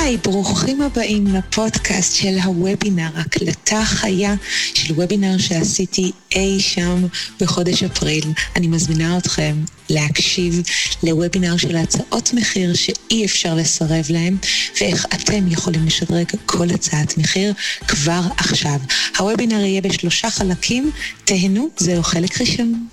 היי, 0.00 0.16
ברוכים 0.16 0.82
הבאים 0.82 1.26
לפודקאסט 1.26 2.14
של 2.14 2.38
הוובינר, 2.44 3.08
הקלטה 3.14 3.84
חיה 3.84 4.34
של 4.74 4.94
וובינר 4.94 5.38
שעשיתי 5.38 6.12
אי 6.34 6.60
שם 6.60 7.06
בחודש 7.40 7.82
אפריל. 7.82 8.24
אני 8.56 8.66
מזמינה 8.66 9.18
אתכם 9.18 9.56
להקשיב 9.90 10.62
לוובינר 11.02 11.56
של 11.56 11.76
הצעות 11.76 12.30
מחיר 12.34 12.74
שאי 12.74 13.24
אפשר 13.24 13.54
לסרב 13.54 14.04
להם, 14.10 14.36
ואיך 14.80 15.06
אתם 15.14 15.52
יכולים 15.52 15.86
לשדרג 15.86 16.26
כל 16.46 16.70
הצעת 16.70 17.18
מחיר 17.18 17.52
כבר 17.88 18.20
עכשיו. 18.36 18.78
הוובינר 19.18 19.60
יהיה 19.64 19.80
בשלושה 19.80 20.30
חלקים, 20.30 20.90
תהנו, 21.24 21.68
זהו 21.76 22.02
חלק 22.02 22.40
ראשון. 22.40 22.86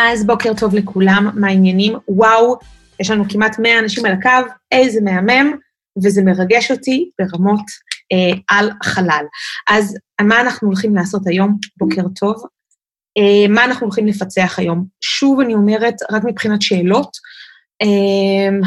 אז 0.00 0.26
בוקר 0.26 0.52
טוב 0.60 0.74
לכולם, 0.74 1.30
מה 1.34 1.48
העניינים? 1.48 1.94
וואו, 2.08 2.58
יש 3.00 3.10
לנו 3.10 3.24
כמעט 3.28 3.58
100 3.58 3.78
אנשים 3.78 4.04
על 4.06 4.12
הקו, 4.12 4.50
איזה 4.72 5.00
מהמם, 5.00 5.56
וזה 6.04 6.22
מרגש 6.22 6.70
אותי 6.70 7.10
ברמות 7.18 7.64
אה, 8.12 8.56
על 8.58 8.70
חלל. 8.82 9.24
אז 9.68 9.96
מה 10.20 10.40
אנחנו 10.40 10.68
הולכים 10.68 10.94
לעשות 10.94 11.26
היום? 11.26 11.56
בוקר 11.76 12.02
טוב. 12.20 12.42
אה, 13.18 13.48
מה 13.48 13.64
אנחנו 13.64 13.86
הולכים 13.86 14.06
לפצח 14.06 14.58
היום? 14.58 14.84
שוב 15.00 15.40
אני 15.40 15.54
אומרת, 15.54 15.94
רק 16.10 16.24
מבחינת 16.24 16.62
שאלות, 16.62 17.10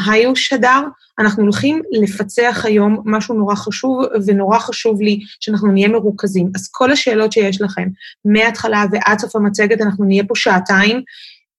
היו 0.06 0.36
שדר, 0.36 0.82
אנחנו 1.20 1.44
הולכים 1.44 1.82
לפצח 1.92 2.62
היום 2.66 3.04
משהו 3.06 3.36
נורא 3.36 3.56
חשוב, 3.56 4.02
ונורא 4.26 4.60
חשוב 4.60 5.02
לי 5.02 5.20
שאנחנו 5.40 5.72
נהיה 5.72 5.88
מרוכזים. 5.88 6.52
אז 6.56 6.70
כל 6.72 6.92
השאלות 6.92 7.32
שיש 7.32 7.62
לכם, 7.62 7.88
מההתחלה 8.26 8.84
ועד 8.92 9.20
סוף 9.20 9.36
המצגת, 9.36 9.82
אנחנו 9.82 10.06
נהיה 10.06 10.24
פה 10.28 10.36
שעתיים, 10.36 11.02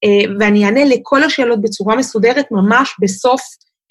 אה, 0.03 0.33
ואני 0.39 0.65
אענה 0.65 0.85
לכל 0.85 1.23
השאלות 1.23 1.61
בצורה 1.61 1.95
מסודרת 1.95 2.45
ממש 2.51 2.95
בסוף, 3.01 3.41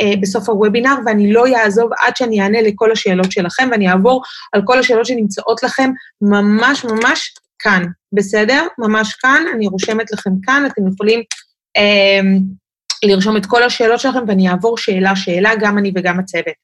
אה, 0.01 0.13
בסוף 0.21 0.49
הוובינר, 0.49 0.95
ואני 1.07 1.33
לא 1.33 1.45
אעזוב 1.47 1.91
עד 2.01 2.17
שאני 2.17 2.43
אענה 2.43 2.63
לכל 2.63 2.93
השאלות 2.93 3.33
שלכם, 3.33 3.69
ואני 3.71 3.91
אעבור 3.91 4.23
על 4.53 4.63
כל 4.65 4.79
השאלות 4.79 5.07
שנמצאות 5.07 5.63
לכם 5.63 5.91
ממש 6.23 6.85
ממש 6.85 7.35
כאן, 7.59 7.83
בסדר? 8.13 8.67
ממש 8.79 9.13
כאן, 9.13 9.43
אני 9.55 9.67
רושמת 9.67 10.13
לכם 10.13 10.31
כאן, 10.43 10.67
אתם 10.67 10.83
יכולים... 10.89 11.23
לרשום 13.05 13.37
את 13.37 13.47
כל 13.47 13.63
השאלות 13.63 14.01
שלכם, 14.01 14.25
ואני 14.29 14.49
אעבור 14.49 14.79
שאלה-שאלה, 14.79 15.53
גם 15.61 15.79
אני 15.79 15.93
וגם 15.95 16.19
הצוות. 16.19 16.55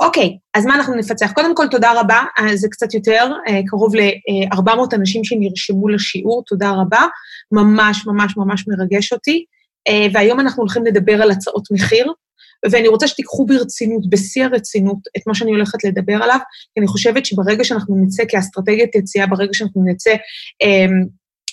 אוקיי, 0.00 0.38
אז 0.54 0.66
מה 0.66 0.74
אנחנו 0.74 0.94
נפצח? 0.94 1.32
קודם 1.32 1.54
כל, 1.54 1.66
תודה 1.70 2.00
רבה, 2.00 2.22
אה, 2.38 2.56
זה 2.56 2.68
קצת 2.70 2.94
יותר, 2.94 3.32
אה, 3.48 3.60
קרוב 3.66 3.94
ל-400 3.94 4.94
אנשים 4.94 5.24
שנרשמו 5.24 5.88
לשיעור, 5.88 6.42
תודה 6.46 6.70
רבה, 6.70 7.06
ממש 7.52 8.06
ממש 8.06 8.36
ממש 8.36 8.64
מרגש 8.68 9.12
אותי. 9.12 9.44
אה, 9.88 10.06
והיום 10.12 10.40
אנחנו 10.40 10.62
הולכים 10.62 10.84
לדבר 10.84 11.22
על 11.22 11.30
הצעות 11.30 11.68
מחיר, 11.70 12.12
ואני 12.70 12.88
רוצה 12.88 13.08
שתיקחו 13.08 13.46
ברצינות, 13.46 14.10
בשיא 14.10 14.44
הרצינות, 14.44 14.98
את 15.16 15.22
מה 15.26 15.34
שאני 15.34 15.50
הולכת 15.50 15.84
לדבר 15.84 16.14
עליו, 16.14 16.38
כי 16.74 16.80
אני 16.80 16.86
חושבת 16.86 17.26
שברגע 17.26 17.64
שאנחנו 17.64 17.96
נצא 18.04 18.22
כאסטרטגיית 18.28 18.94
יציאה, 18.94 19.26
ברגע 19.26 19.50
שאנחנו 19.52 19.84
נצא 19.86 20.14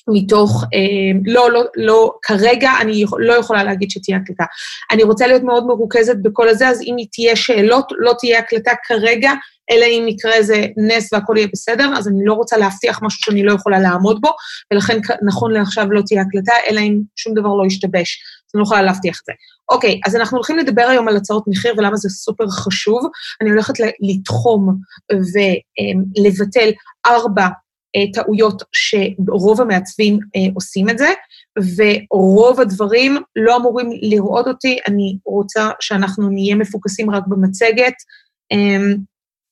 מתוך, 0.08 0.64
אה, 0.74 1.20
לא, 1.26 1.52
לא, 1.52 1.64
לא, 1.76 2.14
כרגע 2.22 2.72
אני 2.82 3.04
לא 3.18 3.34
יכולה 3.34 3.64
להגיד 3.64 3.92
שתהיה 3.92 4.18
הקלטה. 4.18 4.44
אני 4.92 5.04
רוצה 5.04 5.28
להיות 5.28 5.44
מאוד 5.44 5.66
מרוכזת 5.66 6.16
בכל 6.22 6.50
הזה, 6.50 6.68
אז 6.68 6.82
אם 6.82 6.96
תהיה 7.12 7.36
שאלות, 7.36 7.92
לא 7.98 8.14
תהיה 8.20 8.40
הקלטה 8.40 8.72
כרגע, 8.84 9.32
אלא 9.72 9.86
אם 9.86 10.06
יקרה 10.08 10.34
איזה 10.34 10.66
נס 10.78 11.14
והכל 11.14 11.34
יהיה 11.38 11.48
בסדר, 11.54 11.90
אז 11.98 12.08
אני 12.08 12.26
לא 12.26 12.34
רוצה 12.34 12.58
להבטיח 12.58 13.00
משהו 13.04 13.20
שאני 13.26 13.44
לא 13.44 13.54
יכולה 13.54 13.80
לעמוד 13.80 14.22
בו, 14.22 14.30
ולכן 14.74 15.00
נכון 15.26 15.52
לעכשיו 15.52 15.92
לא 15.92 16.02
תהיה 16.08 16.22
הקלטה, 16.22 16.54
אלא 16.70 16.80
אם 16.80 17.02
שום 17.16 17.34
דבר 17.34 17.50
לא 17.54 17.66
ישתבש. 17.66 18.18
אני 18.56 18.60
לא 18.60 18.64
יכולה 18.64 18.82
להבטיח 18.82 19.20
את 19.22 19.26
זה. 19.26 19.34
אוקיי, 19.70 20.00
אז 20.06 20.16
אנחנו 20.16 20.38
הולכים 20.38 20.58
לדבר 20.58 20.82
היום 20.82 21.08
על 21.08 21.18
הצעות 21.18 21.44
מחיר 21.48 21.74
ולמה 21.78 21.96
זה 21.96 22.10
סופר 22.10 22.50
חשוב. 22.50 23.02
אני 23.42 23.50
הולכת 23.50 23.74
לתחום 23.80 24.76
ולבטל 25.12 26.70
ארבע 27.06 27.44
אה, 27.44 27.50
טעויות 28.14 28.64
שרוב 28.72 29.62
המעצבים 29.62 30.20
אה, 30.36 30.42
עושים 30.54 30.90
את 30.90 30.98
זה, 30.98 31.10
ורוב 31.76 32.60
הדברים 32.60 33.18
לא 33.36 33.58
אמורים 33.58 33.90
לראות 34.02 34.48
אותי, 34.48 34.78
אני 34.88 35.18
רוצה 35.26 35.70
שאנחנו 35.80 36.30
נהיה 36.30 36.56
מפוקסים 36.56 37.10
רק 37.10 37.24
במצגת. 37.28 37.94
אה, 38.52 38.94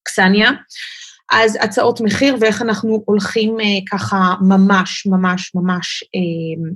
קסניה. 0.03 0.52
אז 1.31 1.57
הצעות 1.62 2.02
מחיר 2.02 2.35
ואיך 2.40 2.62
אנחנו 2.62 3.03
הולכים 3.06 3.57
ככה 3.91 4.34
ממש, 4.41 5.06
ממש, 5.06 5.52
ממש 5.56 6.03
אה, 6.16 6.72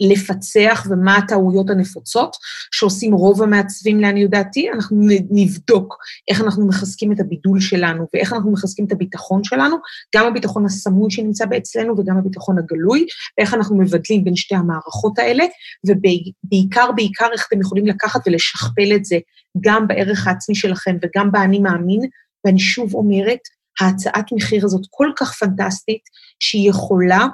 לפצח 0.00 0.86
ומה 0.90 1.16
הטעויות 1.16 1.70
הנפוצות 1.70 2.36
שעושים 2.72 3.12
רוב 3.14 3.42
המעצבים 3.42 4.00
לעניות 4.00 4.30
דעתי, 4.30 4.70
אנחנו 4.70 4.96
נבדוק 5.30 5.96
איך 6.28 6.40
אנחנו 6.40 6.68
מחזקים 6.68 7.12
את 7.12 7.20
הבידול 7.20 7.60
שלנו 7.60 8.06
ואיך 8.14 8.32
אנחנו 8.32 8.52
מחזקים 8.52 8.84
את 8.86 8.92
הביטחון 8.92 9.44
שלנו, 9.44 9.76
גם 10.16 10.26
הביטחון 10.26 10.66
הסמוי 10.66 11.10
שנמצא 11.10 11.44
אצלנו 11.56 11.94
וגם 11.98 12.18
הביטחון 12.18 12.58
הגלוי, 12.58 13.06
ואיך 13.38 13.54
אנחנו 13.54 13.78
מבדלים 13.78 14.24
בין 14.24 14.36
שתי 14.36 14.54
המערכות 14.54 15.18
האלה, 15.18 15.44
ובעיקר, 15.86 16.92
בעיקר 16.92 17.26
איך 17.32 17.46
אתם 17.48 17.60
יכולים 17.60 17.86
לקחת 17.86 18.20
ולשכפל 18.26 18.92
את 18.96 19.04
זה 19.04 19.18
גם 19.60 19.86
בערך 19.88 20.26
העצמי 20.26 20.54
שלכם 20.54 20.96
וגם 21.02 21.32
באני 21.32 21.58
מאמין, 21.58 22.00
ואני 22.44 22.58
שוב 22.58 22.94
אומרת, 22.94 23.38
ההצעת 23.80 24.32
מחיר 24.32 24.64
הזאת 24.64 24.82
כל 24.90 25.10
כך 25.16 25.34
פנטסטית, 25.34 26.02
שהיא 26.40 26.70
יכולה 26.70 27.26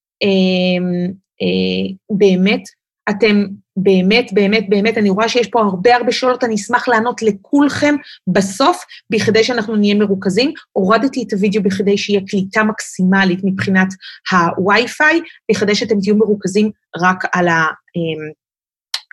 באמת, 2.11 2.63
אתם 3.11 3.45
באמת, 3.77 4.33
באמת, 4.33 4.65
באמת, 4.69 4.99
אני 4.99 5.11
רואה 5.11 5.29
שיש 5.29 5.47
פה 5.47 5.61
הרבה 5.61 5.97
הרבה 5.97 6.13
שאלות, 6.13 6.45
אני 6.45 6.55
אשמח 6.55 6.89
לענות 6.89 7.23
לכולכם 7.23 7.95
בסוף, 8.27 8.85
בכדי 9.11 9.45
שאנחנו 9.45 9.77
נהיה 9.77 9.95
מרוכזים. 9.95 10.53
הורדתי 10.73 11.25
את 11.27 11.33
הוידאו 11.33 11.63
בכדי 11.63 11.99
שיהיה 11.99 12.21
קליטה 12.29 12.63
מקסימלית 12.63 13.41
מבחינת 13.45 13.89
הווי-פיי, 14.31 15.21
בכדי 15.51 15.75
שאתם 15.75 16.01
תהיו 16.01 16.17
מרוכזים 16.17 16.71
רק 17.03 17.25
על 17.33 17.49
ה... 17.49 17.67
אמ, 17.97 18.33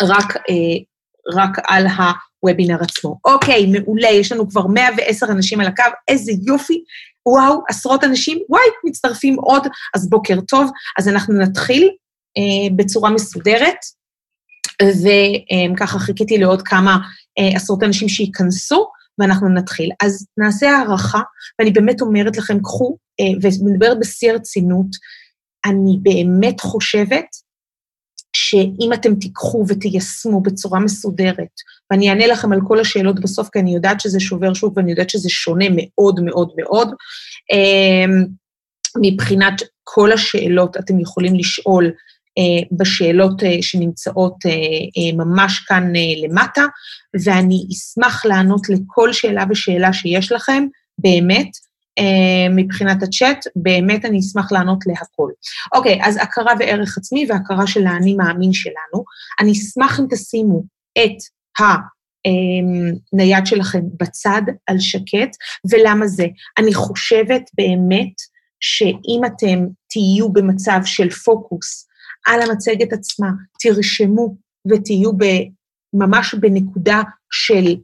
רק, 0.01 0.35
אה, 0.35 0.77
רק 1.33 1.57
על 1.67 1.85
הוובינר 1.87 2.77
עצמו. 2.81 3.19
אוקיי, 3.25 3.65
מעולה, 3.65 4.09
יש 4.09 4.31
לנו 4.31 4.49
כבר 4.49 4.67
110 4.67 5.25
אנשים 5.25 5.59
על 5.59 5.67
הקו, 5.67 5.83
איזה 6.07 6.31
יופי. 6.45 6.83
וואו, 7.25 7.63
עשרות 7.69 8.03
אנשים, 8.03 8.39
וואי, 8.49 8.63
מצטרפים 8.83 9.35
עוד, 9.35 9.67
אז 9.95 10.09
בוקר 10.09 10.39
טוב. 10.47 10.71
אז 10.97 11.07
אנחנו 11.07 11.33
נתחיל 11.33 11.89
אה, 12.37 12.75
בצורה 12.75 13.09
מסודרת, 13.09 13.77
וככה 14.81 15.99
חיכיתי 15.99 16.37
לעוד 16.37 16.61
כמה 16.61 16.97
אה, 17.39 17.55
עשרות 17.55 17.83
אנשים 17.83 18.09
שייכנסו, 18.09 18.87
ואנחנו 19.19 19.49
נתחיל. 19.49 19.89
אז 20.03 20.27
נעשה 20.37 20.69
הערכה, 20.69 21.21
ואני 21.59 21.71
באמת 21.71 22.01
אומרת 22.01 22.37
לכם, 22.37 22.59
קחו, 22.63 22.97
אה, 23.19 23.25
ומדברת 23.41 23.99
בשיא 23.99 24.31
הרצינות, 24.31 24.87
אני 25.65 25.97
באמת 26.01 26.61
חושבת 26.61 27.25
שאם 28.49 28.93
אתם 28.93 29.15
תיקחו 29.15 29.65
ותיישמו 29.67 30.41
בצורה 30.41 30.79
מסודרת, 30.79 31.53
ואני 31.91 32.09
אענה 32.09 32.27
לכם 32.27 32.51
על 32.51 32.59
כל 32.67 32.79
השאלות 32.79 33.19
בסוף, 33.19 33.49
כי 33.49 33.59
אני 33.59 33.75
יודעת 33.75 34.01
שזה 34.01 34.19
שובר 34.19 34.53
שוק 34.53 34.77
ואני 34.77 34.91
יודעת 34.91 35.09
שזה 35.09 35.29
שונה 35.29 35.65
מאוד 35.75 36.19
מאוד 36.19 36.51
מאוד, 36.57 36.93
אמ, 37.51 38.25
מבחינת 39.01 39.61
כל 39.83 40.11
השאלות 40.11 40.77
אתם 40.77 40.99
יכולים 40.99 41.35
לשאול 41.35 41.91
אה, 42.37 42.77
בשאלות 42.77 43.43
אה, 43.43 43.57
שנמצאות 43.61 44.35
אה, 44.45 45.17
ממש 45.25 45.59
כאן 45.59 45.93
למטה, 46.23 46.65
ואני 47.23 47.65
אשמח 47.71 48.25
לענות 48.25 48.61
לכל 48.69 49.13
שאלה 49.13 49.43
ושאלה 49.49 49.93
שיש 49.93 50.31
לכם, 50.31 50.63
באמת. 50.97 51.68
אה, 51.97 52.53
מבחינת 52.55 53.03
הצ'אט, 53.03 53.45
באמת 53.55 54.05
אני 54.05 54.19
אשמח 54.19 54.51
לענות 54.51 54.79
להכל. 54.87 55.29
אוקיי, 55.75 55.99
אז 56.03 56.17
הכרה 56.21 56.53
וערך 56.59 56.97
עצמי 56.97 57.25
והכרה 57.29 57.67
של 57.67 57.87
האני 57.87 58.15
מאמין 58.15 58.53
שלנו. 58.53 59.03
אני 59.39 59.51
אשמח 59.51 59.99
אם 59.99 60.05
תשימו 60.09 60.63
את 60.97 61.17
הנייד 63.13 63.45
שלכם 63.45 63.81
בצד, 63.99 64.41
על 64.67 64.79
שקט, 64.79 65.35
ולמה 65.71 66.07
זה? 66.07 66.25
אני 66.57 66.73
חושבת 66.73 67.41
באמת 67.53 68.13
שאם 68.59 69.21
אתם 69.25 69.67
תהיו 69.89 70.33
במצב 70.33 70.79
של 70.85 71.09
פוקוס 71.09 71.87
על 72.25 72.41
המצגת 72.41 72.93
עצמה, 72.93 73.27
תרשמו 73.59 74.35
ותהיו 74.71 75.11
ממש 75.93 76.33
בנקודה 76.33 77.01
של 77.31 77.75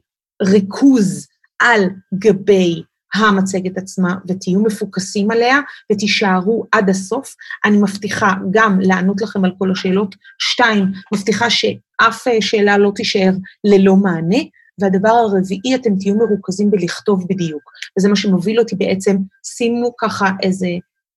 ריכוז 0.42 1.26
על 1.58 1.80
גבי 2.14 2.82
המצגת 3.16 3.78
עצמה 3.78 4.14
ותהיו 4.28 4.60
מפוקסים 4.60 5.30
עליה 5.30 5.60
ותישארו 5.92 6.64
עד 6.72 6.90
הסוף. 6.90 7.34
אני 7.64 7.76
מבטיחה 7.76 8.34
גם 8.50 8.80
לענות 8.80 9.22
לכם 9.22 9.44
על 9.44 9.52
כל 9.58 9.70
השאלות. 9.70 10.14
שתיים, 10.38 10.84
מבטיחה 11.14 11.50
שאף 11.50 12.24
שאלה 12.40 12.78
לא 12.78 12.92
תישאר 12.94 13.32
ללא 13.64 13.96
מענה. 13.96 14.38
והדבר 14.80 15.08
הרביעי, 15.08 15.74
אתם 15.74 15.96
תהיו 16.00 16.14
מרוכזים 16.14 16.70
בלכתוב 16.70 17.24
בדיוק. 17.28 17.62
וזה 17.98 18.08
מה 18.08 18.16
שמוביל 18.16 18.58
אותי 18.58 18.76
בעצם, 18.76 19.16
שימו 19.44 19.92
ככה 20.00 20.30
איזה 20.42 20.66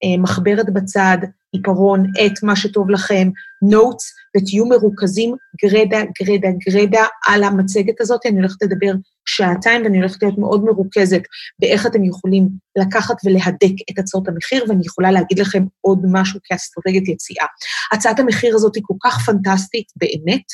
אה, 0.03 0.17
מחברת 0.17 0.73
בצד, 0.73 1.17
עיפרון, 1.51 2.05
את 2.25 2.43
מה 2.43 2.55
שטוב 2.55 2.89
לכם, 2.89 3.29
נוטס, 3.61 4.13
ותהיו 4.37 4.65
מרוכזים 4.65 5.35
גרדה, 5.63 5.99
גרדה, 6.21 6.47
גרדה 6.67 7.05
על 7.27 7.43
המצגת 7.43 8.01
הזאת. 8.01 8.25
אני 8.25 8.37
הולכת 8.37 8.61
לדבר 8.61 8.91
שעתיים 9.35 9.83
ואני 9.83 9.97
הולכת 9.97 10.23
להיות 10.23 10.37
מאוד 10.37 10.63
מרוכזת 10.63 11.21
באיך 11.59 11.85
אתם 11.85 12.03
יכולים 12.03 12.49
לקחת 12.77 13.15
ולהדק 13.25 13.75
את 13.91 13.99
הצעות 13.99 14.27
המחיר, 14.27 14.65
ואני 14.67 14.81
יכולה 14.85 15.11
להגיד 15.11 15.39
לכם 15.39 15.63
עוד 15.81 15.99
משהו 16.11 16.39
כאסטרטגיית 16.43 17.07
יציאה. 17.07 17.45
הצעת 17.91 18.19
המחיר 18.19 18.55
הזאת 18.55 18.75
היא 18.75 18.83
כל 18.85 18.93
כך 19.03 19.25
פנטסטית 19.25 19.87
באמת, 19.95 20.45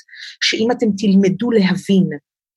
שאם 0.43 0.71
אתם 0.71 0.87
תלמדו 0.97 1.51
להבין 1.51 2.09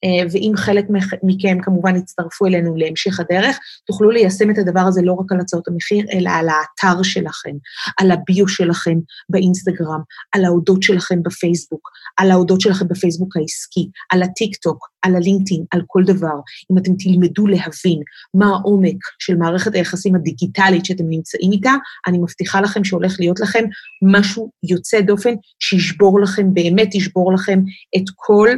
ואם 0.04 0.52
חלק 0.56 0.84
מכם 1.22 1.58
כמובן 1.62 1.96
יצטרפו 1.96 2.46
אלינו 2.46 2.76
להמשך 2.76 3.20
הדרך, 3.20 3.58
תוכלו 3.86 4.10
ליישם 4.10 4.50
את 4.50 4.58
הדבר 4.58 4.80
הזה 4.80 5.02
לא 5.02 5.12
רק 5.12 5.32
על 5.32 5.40
הצעות 5.40 5.68
המחיר, 5.68 6.04
אלא 6.12 6.30
על 6.30 6.48
האתר 6.48 7.02
שלכם, 7.02 7.56
על 8.00 8.10
הביו 8.10 8.48
שלכם 8.48 8.98
באינסטגרם, 9.28 10.00
על 10.32 10.44
ההודות 10.44 10.82
שלכם 10.82 11.22
בפייסבוק, 11.22 11.90
על 12.16 12.30
ההודות 12.30 12.60
שלכם 12.60 12.88
בפייסבוק 12.88 13.36
העסקי, 13.36 13.88
על 14.12 14.22
הטיק-טוק, 14.22 14.88
על 15.02 15.16
הלינקדאין, 15.16 15.64
על 15.70 15.82
כל 15.86 16.02
דבר. 16.06 16.40
אם 16.72 16.78
אתם 16.78 16.92
תלמדו 16.98 17.46
להבין 17.46 18.00
מה 18.34 18.46
העומק 18.46 18.96
של 19.18 19.36
מערכת 19.36 19.74
היחסים 19.74 20.14
הדיגיטלית 20.14 20.84
שאתם 20.84 21.04
נמצאים 21.08 21.52
איתה, 21.52 21.72
אני 22.06 22.18
מבטיחה 22.18 22.60
לכם 22.60 22.84
שהולך 22.84 23.16
להיות 23.18 23.40
לכם 23.40 23.64
משהו 24.02 24.50
יוצא 24.62 25.00
דופן, 25.00 25.34
שישבור 25.58 26.20
לכם, 26.20 26.54
באמת 26.54 26.94
ישבור 26.94 27.32
לכם 27.32 27.60
את 27.96 28.04
כל 28.16 28.48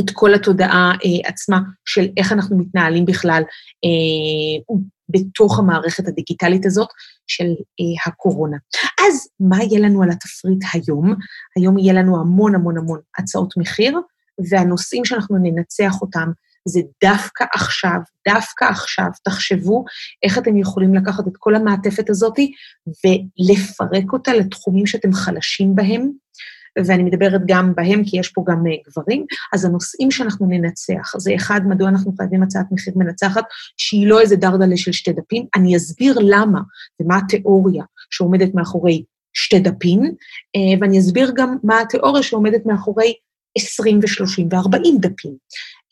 את 0.00 0.10
כל 0.12 0.34
התודעה 0.34 0.92
אה, 1.04 1.28
עצמה 1.28 1.60
של 1.84 2.08
איך 2.16 2.32
אנחנו 2.32 2.58
מתנהלים 2.58 3.04
בכלל 3.04 3.42
אה, 3.84 4.74
בתוך 5.08 5.58
המערכת 5.58 6.08
הדיגיטלית 6.08 6.66
הזאת 6.66 6.88
של 7.26 7.44
אה, 7.44 8.06
הקורונה. 8.06 8.56
אז 9.00 9.28
מה 9.40 9.62
יהיה 9.62 9.80
לנו 9.80 10.02
על 10.02 10.10
התפריט 10.10 10.64
היום? 10.72 11.14
היום 11.56 11.78
יהיה 11.78 11.92
לנו 11.92 12.20
המון 12.20 12.54
המון 12.54 12.78
המון 12.78 13.00
הצעות 13.18 13.54
מחיר, 13.56 13.98
והנושאים 14.50 15.04
שאנחנו 15.04 15.36
ננצח 15.42 16.02
אותם 16.02 16.30
זה 16.68 16.80
דווקא 17.04 17.44
עכשיו, 17.54 17.98
דווקא 18.28 18.64
עכשיו, 18.64 19.06
תחשבו 19.24 19.84
איך 20.22 20.38
אתם 20.38 20.56
יכולים 20.56 20.94
לקחת 20.94 21.28
את 21.28 21.36
כל 21.38 21.54
המעטפת 21.54 22.10
הזאת 22.10 22.38
ולפרק 23.04 24.12
אותה 24.12 24.32
לתחומים 24.32 24.86
שאתם 24.86 25.12
חלשים 25.12 25.74
בהם, 25.74 26.10
ואני 26.84 27.02
מדברת 27.02 27.40
גם 27.46 27.74
בהם, 27.74 28.04
כי 28.04 28.18
יש 28.18 28.28
פה 28.28 28.44
גם 28.48 28.66
אה, 28.66 28.72
גברים, 28.88 29.26
אז 29.52 29.64
הנושאים 29.64 30.10
שאנחנו 30.10 30.46
ננצח, 30.46 31.18
זה 31.18 31.34
אחד, 31.34 31.60
מדוע 31.64 31.88
אנחנו 31.88 32.12
חייבים 32.16 32.42
הצעת 32.42 32.66
מחיר 32.70 32.92
מנצחת, 32.96 33.44
שהיא 33.76 34.06
לא 34.06 34.20
איזה 34.20 34.36
דרדלה 34.36 34.76
של 34.76 34.92
שתי 34.92 35.12
דפים, 35.12 35.46
אני 35.56 35.76
אסביר 35.76 36.18
למה 36.22 36.60
ומה 37.00 37.16
התיאוריה 37.16 37.84
שעומדת 38.10 38.54
מאחורי 38.54 39.04
שתי 39.32 39.58
דפים, 39.58 40.02
אה, 40.56 40.78
ואני 40.80 40.98
אסביר 40.98 41.32
גם 41.34 41.56
מה 41.64 41.80
התיאוריה 41.80 42.22
שעומדת 42.22 42.66
מאחורי 42.66 43.14
20 43.58 43.98
ו-30 43.98 44.54
ו-40 44.54 45.00
דפים. 45.00 45.36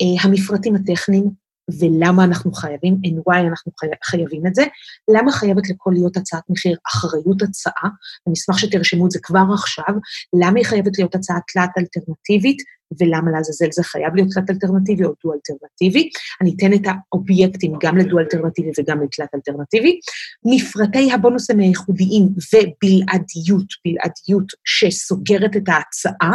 אה, 0.02 0.22
המפרטים 0.22 0.74
הטכניים, 0.74 1.47
ולמה 1.80 2.24
אנחנו 2.24 2.52
חייבים, 2.52 2.96
NY 3.04 3.36
אנחנו 3.50 3.72
חייבים 4.04 4.46
את 4.46 4.54
זה, 4.54 4.64
למה 5.10 5.32
חייבת 5.32 5.70
לכל 5.70 5.90
להיות 5.94 6.16
הצעת 6.16 6.42
מחיר? 6.48 6.76
אחריות 6.86 7.42
הצעה, 7.42 7.90
אני 8.26 8.34
אשמח 8.34 8.58
שתרשמו 8.58 9.06
את 9.06 9.10
זה 9.10 9.18
כבר 9.22 9.44
עכשיו, 9.54 9.94
למה 10.40 10.58
היא 10.58 10.66
חייבת 10.66 10.98
להיות 10.98 11.14
הצעה 11.14 11.38
תלת 11.52 11.70
אלטרנטיבית, 11.78 12.62
ולמה 13.00 13.30
לעזאזל 13.30 13.66
זה 13.72 13.82
חייב 13.82 14.14
להיות 14.14 14.28
תלת 14.32 14.50
אלטרנטיבי 14.50 15.04
או 15.04 15.12
דו 15.24 15.32
אלטרנטיבי. 15.32 16.10
אני 16.40 16.54
אתן 16.56 16.72
את 16.72 16.80
האובייקטים 16.84 17.72
גם 17.82 17.96
לדו 17.96 18.18
אלטרנטיבי 18.18 18.70
וגם 18.78 19.02
לתלת 19.02 19.34
אלטרנטיבי. 19.34 20.00
מפרטי 20.44 21.12
הבונוסים 21.12 21.58
הייחודיים 21.58 22.22
ובלעדיות, 22.22 23.66
בלעדיות 23.84 24.52
שסוגרת 24.64 25.56
את 25.56 25.68
ההצעה, 25.68 26.32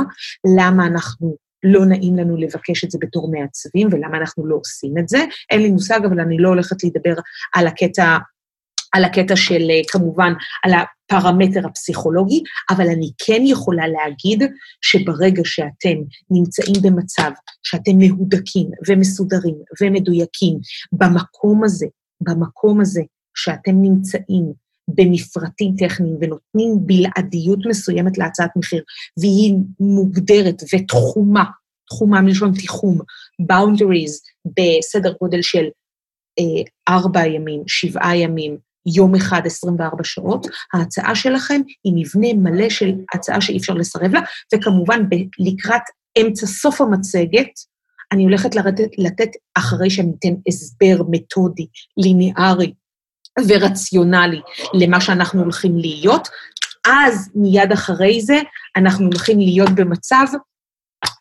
למה 0.58 0.88
אנחנו 0.88 1.36
לא 1.64 1.86
נעים 1.86 2.16
לנו 2.16 2.38
לבקש 2.38 2.84
את 2.84 2.92
זה 2.92 2.98
בתור 3.02 3.32
מעצבים, 3.32 3.88
ולמה 3.92 4.18
אנחנו 4.18 4.48
לא 4.48 4.56
עושים 4.56 4.98
את 4.98 5.10
זה. 5.10 5.20
אין 5.50 5.62
לי 5.62 5.72
מושג, 5.72 6.00
אבל 6.06 6.20
אני 6.20 6.38
לא 6.38 6.50
הולכת 6.50 6.84
לדבר 6.84 7.14
על 7.56 7.68
הקטע, 7.68 8.18
על 8.94 9.06
הקטע 9.06 9.36
של, 9.36 9.70
אה, 9.70 9.82
כמובן, 9.88 10.34
על 10.64 10.72
הפרמטר 10.74 11.68
הפסיכולוגי, 11.68 12.44
אבל 12.70 12.88
אני 12.90 13.12
כן 13.26 13.42
יכולה 13.46 13.88
להגיד 13.88 14.44
שברגע 14.82 15.42
שאתם 15.46 15.98
נמצאים 16.32 16.76
במצב 16.84 17.32
שאתם 17.64 17.92
מהודקים 17.98 18.70
ומסודרים 18.88 19.56
ומדויקים 19.82 20.58
במקום 20.92 21.64
הזה, 21.64 21.86
במקום 22.22 22.82
הזה 22.82 23.02
שאתם 23.36 23.82
נמצאים, 23.82 24.63
במפרטים 24.88 25.76
טכניים 25.78 26.18
ונותנים 26.22 26.78
בלעדיות 26.86 27.60
מסוימת 27.70 28.18
להצעת 28.18 28.50
מחיר, 28.56 28.84
והיא 29.20 29.54
מוגדרת 29.80 30.64
ותחומה, 30.74 31.44
תחומה 31.88 32.22
מלשון 32.22 32.54
תיחום, 32.54 33.00
boundaries, 33.42 34.14
בסדר 34.46 35.14
גודל 35.22 35.42
של 35.42 35.66
אה, 36.40 36.94
ארבע 36.96 37.28
ימים, 37.28 37.64
שבעה 37.68 38.18
ימים, 38.18 38.58
יום 38.96 39.16
אחד, 39.16 39.42
24 39.46 40.04
שעות, 40.04 40.48
ההצעה 40.74 41.16
שלכם 41.16 41.62
היא 41.84 41.94
מבנה 41.96 42.34
מלא 42.34 42.70
של 42.70 42.92
הצעה 43.14 43.42
שאי 43.42 43.58
אפשר 43.58 43.74
לסרב 43.74 44.14
לה, 44.14 44.22
וכמובן 44.56 45.02
לקראת 45.40 45.82
אמצע 46.22 46.46
סוף 46.46 46.82
המצגת, 46.82 47.50
אני 48.12 48.24
הולכת 48.24 48.56
לרדת, 48.56 48.90
לתת, 48.98 49.30
אחרי 49.58 49.90
שאני 49.90 50.12
אתן 50.20 50.34
הסבר 50.48 51.04
מתודי, 51.10 51.68
ליניארי, 51.98 52.74
ורציונלי 53.48 54.42
למה 54.74 55.02
שאנחנו 55.02 55.42
הולכים 55.42 55.78
להיות, 55.78 56.28
אז 56.88 57.32
מיד 57.36 57.72
אחרי 57.72 58.22
זה 58.22 58.40
אנחנו 58.76 59.06
הולכים 59.06 59.40
להיות 59.40 59.70
במצב 59.70 60.26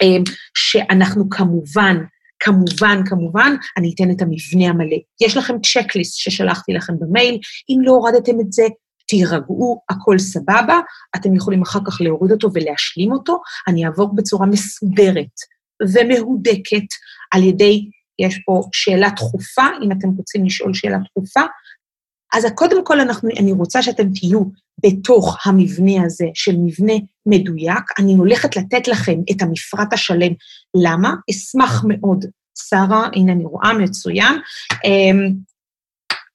אמ, 0.03 0.23
שאנחנו 0.55 1.31
כמובן, 1.31 1.97
כמובן, 2.41 3.03
כמובן, 3.07 3.57
אני 3.77 3.93
אתן 3.95 4.11
את 4.11 4.23
המבנה 4.23 4.69
המלא. 4.69 4.97
יש 5.21 5.37
לכם 5.37 5.55
צ'קליסט 5.63 6.19
ששלחתי 6.19 6.73
לכם 6.73 6.93
במייל, 6.99 7.39
אם 7.71 7.79
לא 7.83 7.93
הורדתם 7.93 8.41
את 8.41 8.53
זה, 8.53 8.63
תירגעו, 9.09 9.81
הכל 9.91 10.19
סבבה, 10.19 10.81
אתם 11.17 11.35
יכולים 11.35 11.63
אחר 11.63 11.79
כך 11.87 12.01
להוריד 12.01 12.33
אותו 12.33 12.49
ולהשלים 12.55 13.13
אותו. 13.13 13.41
אני 13.69 13.87
אעבור 13.87 14.17
בצורה 14.17 14.47
מסודרת 14.47 15.35
ומהודקת 15.83 16.87
על 17.35 17.43
ידי, 17.43 17.89
יש 18.19 18.39
פה 18.47 18.63
שאלה 18.73 19.09
דחופה, 19.11 19.67
אם 19.85 19.93
אתם 19.93 20.09
רוצים 20.09 20.45
לשאול 20.45 20.75
שאלה 20.75 20.99
דחופה, 20.99 21.41
אז 22.35 22.47
קודם 22.55 22.85
כל 22.85 23.01
אנחנו, 23.01 23.29
אני 23.39 23.53
רוצה 23.53 23.83
שאתם 23.83 24.09
תהיו 24.15 24.41
בתוך 24.87 25.47
המבנה 25.47 26.05
הזה 26.05 26.27
של 26.35 26.57
מבנה 26.57 26.93
מדויק. 27.27 27.99
אני 27.99 28.15
הולכת 28.15 28.57
לתת 28.57 28.89
לכם 28.89 29.21
את 29.31 29.43
המפרט 29.43 29.93
השלם. 29.93 30.33
למה? 30.77 31.15
אשמח 31.31 31.85
מאוד. 31.89 32.25
שרה, 32.59 33.09
הנה 33.15 33.33
אני 33.33 33.45
רואה, 33.45 33.73
מצוין. 33.73 34.35
אמ, 34.85 35.33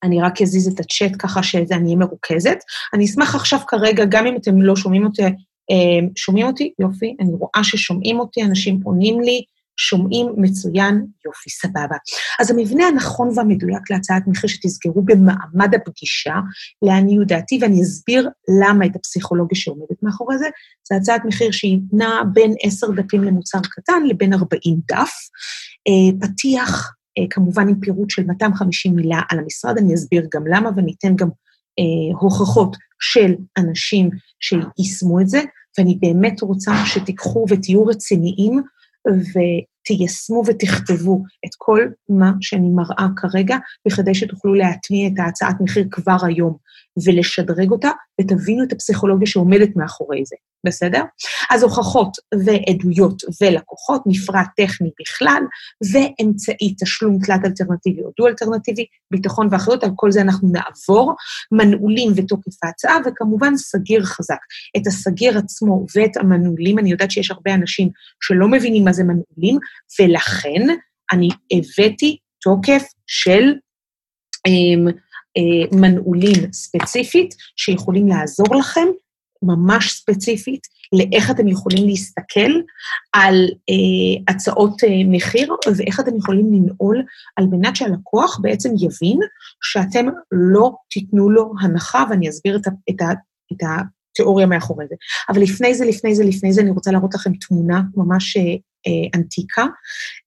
אני 0.04 0.22
רק 0.22 0.42
אזיז 0.42 0.68
את 0.68 0.80
הצ'אט 0.80 1.12
ככה 1.20 1.44
שאני 1.44 1.86
אהיה 1.86 1.96
מרוכזת. 1.96 2.58
אני 2.94 3.06
אשמח 3.06 3.36
עכשיו 3.36 3.60
כרגע, 3.68 4.06
גם 4.06 4.26
אם 4.28 4.36
אתם 4.36 4.62
לא 4.62 4.76
שומעים 4.76 5.06
אותי, 5.06 5.22
אמ, 5.70 6.10
שומעים 6.16 6.48
אותי? 6.48 6.74
יופי, 6.80 7.16
אני 7.20 7.32
רואה 7.34 7.64
ששומעים 7.64 8.20
אותי, 8.20 8.44
אנשים 8.44 8.80
עונים 8.84 9.22
לי. 9.22 9.44
שומעים 9.78 10.28
מצוין, 10.38 11.06
יופי, 11.26 11.50
סבבה. 11.50 11.96
אז 12.40 12.52
המבנה 12.52 12.88
הנכון 12.88 13.30
והמדויק 13.36 13.92
להצעת 13.92 14.24
מחיר 14.28 14.50
שתסגרו 14.50 15.02
במעמד 15.02 15.76
הפגישה, 15.76 16.36
לעניות 16.82 17.28
דעתי, 17.28 17.60
ואני 17.62 17.82
אסביר 17.82 18.30
למה 18.62 18.86
את 18.86 18.96
הפסיכולוגיה 18.96 19.58
שעומדת 19.60 20.04
מאחורי 20.04 20.38
זה, 20.38 20.48
זה 20.90 20.96
הצעת 20.96 21.26
מחיר 21.26 21.52
שהיא 21.52 21.80
נעה 21.94 22.24
בין 22.34 22.54
עשר 22.64 22.88
דפים 22.92 23.24
למוצר 23.24 23.60
קטן 23.64 24.04
לבין 24.10 24.34
ארבעים 24.34 24.80
דף. 24.92 25.14
אה, 25.88 26.28
פתיח, 26.28 26.94
אה, 27.18 27.24
כמובן 27.30 27.68
עם 27.70 27.80
פירוט 27.80 28.10
של 28.10 28.24
250 28.24 28.96
מילה 28.96 29.22
על 29.30 29.40
המשרד, 29.40 29.78
אני 29.78 29.96
אסביר 29.96 30.28
גם 30.34 30.48
למה 30.48 30.70
ואני 30.76 30.94
אתן 31.00 31.16
גם 31.16 31.30
אה, 31.80 32.20
הוכחות 32.20 32.78
של 33.00 33.36
אנשים 33.58 34.10
שיישמו 34.40 35.22
את 35.22 35.30
זה, 35.30 35.42
ואני 35.78 35.98
באמת 36.02 36.42
רוצה 36.42 36.72
שתיקחו 36.86 37.46
ותהיו 37.50 37.86
רציניים 37.86 38.62
the 39.08 39.66
ותיישמו 39.92 40.44
ותכתבו 40.48 41.24
את 41.46 41.50
כל 41.58 41.88
מה 42.10 42.32
שאני 42.42 42.70
מראה 42.70 43.08
כרגע, 43.16 43.58
בכדי 43.88 44.16
שתוכלו 44.16 44.54
להטמיע 44.54 45.08
את 45.08 45.20
ההצעת 45.20 45.56
מחיר 45.62 45.88
כבר 45.92 46.18
היום 46.24 46.58
ולשדרג 47.06 47.72
אותה, 47.72 47.90
ותבינו 48.22 48.64
את 48.64 48.72
הפסיכולוגיה 48.72 49.28
שעומדת 49.28 49.76
מאחורי 49.76 50.24
זה. 50.26 50.36
בסדר? 50.66 51.02
אז 51.52 51.64
הוכחות 51.64 52.18
ועדויות 52.46 53.22
ולקוחות, 53.42 54.02
מפרט 54.06 54.48
טכני 54.58 54.90
בכלל, 55.02 55.42
ואמצעי 55.92 56.76
תשלום 56.80 57.20
תלת 57.26 57.46
אלטרנטיבי 57.46 58.02
או 58.02 58.12
דו 58.18 58.28
אלטרנטיבי, 58.28 58.86
ביטחון 59.12 59.48
ואחריות, 59.52 59.84
על 59.84 59.90
כל 59.96 60.12
זה 60.12 60.22
אנחנו 60.22 60.50
נעבור, 60.52 61.16
מנעולים 61.52 62.12
ותוקף 62.16 62.64
ההצעה, 62.64 62.98
וכמובן 63.06 63.58
סגיר 63.58 64.04
חזק. 64.04 64.38
את 64.78 64.88
הסגיר 64.88 65.38
עצמו 65.38 65.86
ואת 65.96 66.18
המנעולים, 66.18 66.80
אני 66.80 66.92
יודעת 66.92 67.12
שיש 67.12 67.32
הרבה 67.32 67.54
אנשים 67.54 67.90
שלא 68.24 68.48
מבינים 68.48 68.84
מה 68.84 68.94
זה 68.94 69.04
מנעולים, 69.04 69.60
ולכן 70.00 70.76
אני 71.12 71.30
הבאתי 71.52 72.18
תוקף 72.42 72.84
של... 73.08 73.54
אמ, 74.48 74.88
אה, 75.38 75.78
מנעולים 75.80 76.54
ספציפית 76.54 77.36
שיכולים 77.56 78.08
לעזור 78.08 78.56
לכם, 78.56 78.88
ממש 79.44 79.92
ספציפית, 79.92 80.68
לאיך 80.94 81.32
אתם 81.32 81.48
יכולים 81.48 81.88
להסתכל 81.88 82.52
על 83.14 83.48
אה, 83.70 84.34
הצעות 84.34 84.84
אה, 84.84 84.90
מחיר 85.06 85.56
ואיך 85.78 86.00
אתם 86.00 86.18
יכולים 86.18 86.54
לנעול 86.54 87.04
על 87.36 87.46
מנת 87.52 87.76
שהלקוח 87.76 88.40
בעצם 88.42 88.70
יבין 88.76 89.20
שאתם 89.64 90.06
לא 90.32 90.72
תיתנו 90.90 91.30
לו 91.30 91.54
הנחה, 91.62 92.04
ואני 92.10 92.30
אסביר 92.30 92.56
את, 92.56 92.68
את, 92.68 93.02
את 93.52 93.58
התיאוריה 93.62 94.46
מאחורי 94.46 94.86
זה. 94.90 94.96
אבל 95.30 95.42
לפני 95.42 95.76
זה, 95.76 95.86
לפני 95.86 96.16
זה, 96.16 96.24
לפני 96.24 96.54
זה, 96.54 96.62
אני 96.62 96.70
רוצה 96.70 96.92
להראות 96.92 97.14
לכם 97.14 97.32
תמונה 97.34 97.82
ממש 97.96 98.38
אה, 98.38 98.42
אה, 98.42 98.58
אנטיקה. 99.16 99.66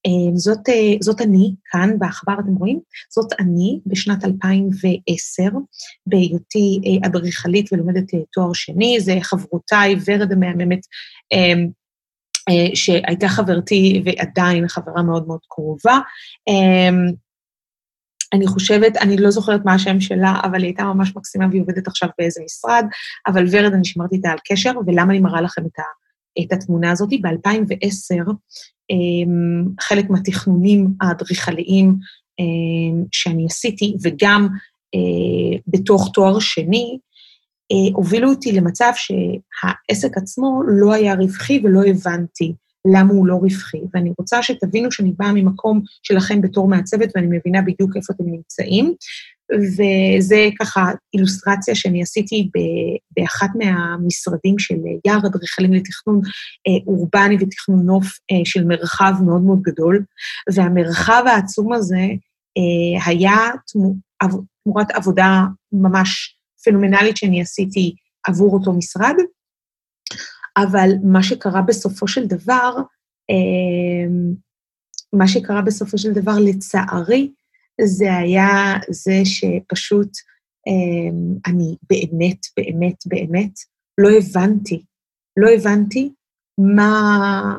אה, 0.06 0.36
זאת, 0.36 0.68
אה, 0.68 0.94
זאת 1.00 1.20
אני, 1.20 1.54
כאן 1.70 1.98
בעכבר, 1.98 2.34
אתם 2.34 2.54
רואים? 2.54 2.80
זאת 3.14 3.32
אני 3.40 3.80
בשנת 3.86 4.24
2010, 4.24 5.42
בהיותי 6.06 6.80
אה, 6.86 7.08
אדריכלית 7.08 7.72
ולומדת 7.72 8.14
אה, 8.14 8.18
תואר 8.32 8.52
שני, 8.52 9.00
זה 9.00 9.18
חברותיי, 9.22 9.96
ורד 10.06 10.32
המהממת, 10.32 10.80
אה, 11.32 11.52
אה, 12.48 12.76
שהייתה 12.76 13.28
חברתי 13.28 14.02
ועדיין 14.04 14.68
חברה 14.68 15.02
מאוד 15.02 15.26
מאוד 15.26 15.40
קרובה. 15.48 15.98
אה, 16.48 17.12
אני 18.32 18.46
חושבת, 18.46 18.96
אני 18.96 19.16
לא 19.16 19.30
זוכרת 19.30 19.60
מה 19.64 19.74
השם 19.74 20.00
שלה, 20.00 20.40
אבל 20.44 20.54
היא 20.54 20.64
הייתה 20.64 20.84
ממש 20.84 21.16
מקסימה 21.16 21.46
והיא 21.50 21.62
עובדת 21.62 21.88
עכשיו 21.88 22.08
באיזה 22.18 22.40
משרד, 22.44 22.84
אבל 23.26 23.44
ורד, 23.50 23.72
אני 23.72 23.84
שמרתי 23.84 24.16
איתה 24.16 24.30
על 24.30 24.38
קשר, 24.48 24.72
ולמה 24.86 25.12
אני 25.12 25.20
מראה 25.20 25.40
לכם 25.40 25.62
את, 25.66 25.78
ה, 25.78 25.82
את 26.38 26.52
התמונה 26.52 26.90
הזאת? 26.90 27.10
ב-2010, 27.10 28.32
אמ, 28.90 29.64
חלק 29.80 30.10
מהתכנונים 30.10 30.86
האדריכליים 31.00 31.94
אמ, 32.38 33.04
שאני 33.12 33.46
עשיתי, 33.46 33.96
וגם 34.02 34.48
אה, 34.94 35.58
בתוך 35.66 36.10
תואר 36.14 36.38
שני, 36.38 36.98
אה, 37.72 37.94
הובילו 37.94 38.30
אותי 38.30 38.52
למצב 38.52 38.92
שהעסק 38.94 40.16
עצמו 40.16 40.62
לא 40.66 40.92
היה 40.92 41.14
רווחי 41.14 41.60
ולא 41.64 41.80
הבנתי 41.84 42.52
למה 42.94 43.12
הוא 43.12 43.26
לא 43.26 43.34
רווחי. 43.34 43.80
ואני 43.94 44.12
רוצה 44.18 44.42
שתבינו 44.42 44.92
שאני 44.92 45.12
באה 45.18 45.32
ממקום 45.32 45.82
שלכם 46.02 46.40
בתור 46.40 46.68
מעצבת, 46.68 47.12
ואני 47.14 47.26
מבינה 47.26 47.62
בדיוק 47.62 47.96
איפה 47.96 48.12
אתם 48.12 48.24
נמצאים. 48.26 48.94
וזה 49.58 50.48
ככה 50.60 50.90
אילוסטרציה 51.14 51.74
שאני 51.74 52.02
עשיתי 52.02 52.50
באחת 53.16 53.48
מהמשרדים 53.54 54.58
של 54.58 54.74
יער 55.06 55.18
אדריכלים 55.26 55.72
לתכנון 55.72 56.20
אה, 56.68 56.86
אורבני 56.86 57.36
ותכנון 57.40 57.86
נוף 57.86 58.06
אה, 58.06 58.44
של 58.44 58.64
מרחב 58.64 59.14
מאוד 59.24 59.42
מאוד 59.42 59.62
גדול, 59.62 60.04
והמרחב 60.54 61.22
העצום 61.26 61.72
הזה 61.72 62.06
אה, 62.58 63.06
היה 63.06 63.36
תמורת 63.72 64.90
עבודה 64.90 65.42
ממש 65.72 66.36
פנומנלית 66.64 67.16
שאני 67.16 67.42
עשיתי 67.42 67.94
עבור 68.26 68.54
אותו 68.54 68.72
משרד, 68.72 69.14
אבל 70.56 70.90
מה 71.02 71.22
שקרה 71.22 71.62
בסופו 71.62 72.08
של 72.08 72.26
דבר, 72.26 72.76
מה 75.12 75.28
שקרה 75.28 75.62
בסופו 75.62 75.98
של 75.98 76.12
דבר, 76.12 76.32
לצערי, 76.38 77.30
זה 77.84 78.16
היה 78.16 78.74
זה 78.90 79.20
שפשוט 79.24 80.10
אה, 80.68 81.16
אני 81.46 81.76
באמת, 81.90 82.38
באמת, 82.56 82.96
באמת 83.06 83.52
לא 83.98 84.08
הבנתי, 84.18 84.82
לא 85.36 85.50
הבנתי 85.50 86.12
מה, 86.58 87.56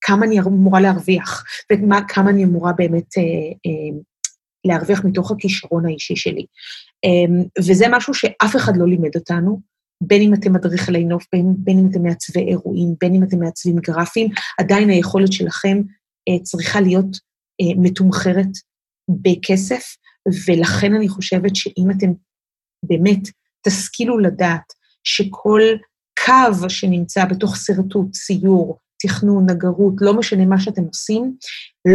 כמה 0.00 0.26
אני 0.26 0.40
אמורה 0.40 0.80
להרוויח, 0.80 1.44
וכמה 1.72 2.30
אני 2.30 2.44
אמורה 2.44 2.72
באמת 2.72 3.18
אה, 3.18 3.22
אה, 3.66 3.98
להרוויח 4.64 5.04
מתוך 5.04 5.30
הכישרון 5.30 5.86
האישי 5.86 6.16
שלי. 6.16 6.46
אה, 7.04 7.44
וזה 7.58 7.84
משהו 7.90 8.14
שאף 8.14 8.56
אחד 8.56 8.72
לא 8.76 8.86
לימד 8.88 9.16
אותנו, 9.16 9.60
בין 10.02 10.22
אם 10.22 10.34
אתם 10.34 10.56
אדריכלי 10.56 11.04
נוף, 11.04 11.26
בין, 11.32 11.54
בין 11.58 11.78
אם 11.78 11.86
אתם 11.90 12.02
מעצבי 12.02 12.40
אירועים, 12.40 12.94
בין 13.00 13.14
אם 13.14 13.22
אתם 13.22 13.38
מעצבים 13.38 13.76
גרפיים, 13.76 14.28
עדיין 14.58 14.90
היכולת 14.90 15.32
שלכם 15.32 15.82
אה, 16.28 16.38
צריכה 16.42 16.80
להיות 16.80 17.16
אה, 17.60 17.82
מתומחרת 17.82 18.48
בכסף, 19.22 19.84
ולכן 20.46 20.94
אני 20.94 21.08
חושבת 21.08 21.56
שאם 21.56 21.90
אתם 21.90 22.12
באמת 22.84 23.28
תשכילו 23.66 24.18
לדעת 24.18 24.72
שכל 25.04 25.62
קו 26.24 26.70
שנמצא 26.70 27.24
בתוך 27.24 27.56
שרטוט, 27.56 28.12
ציור, 28.12 28.78
תכנון, 29.02 29.50
נגרות, 29.50 29.94
לא 30.00 30.14
משנה 30.14 30.46
מה 30.46 30.60
שאתם 30.60 30.82
עושים, 30.82 31.36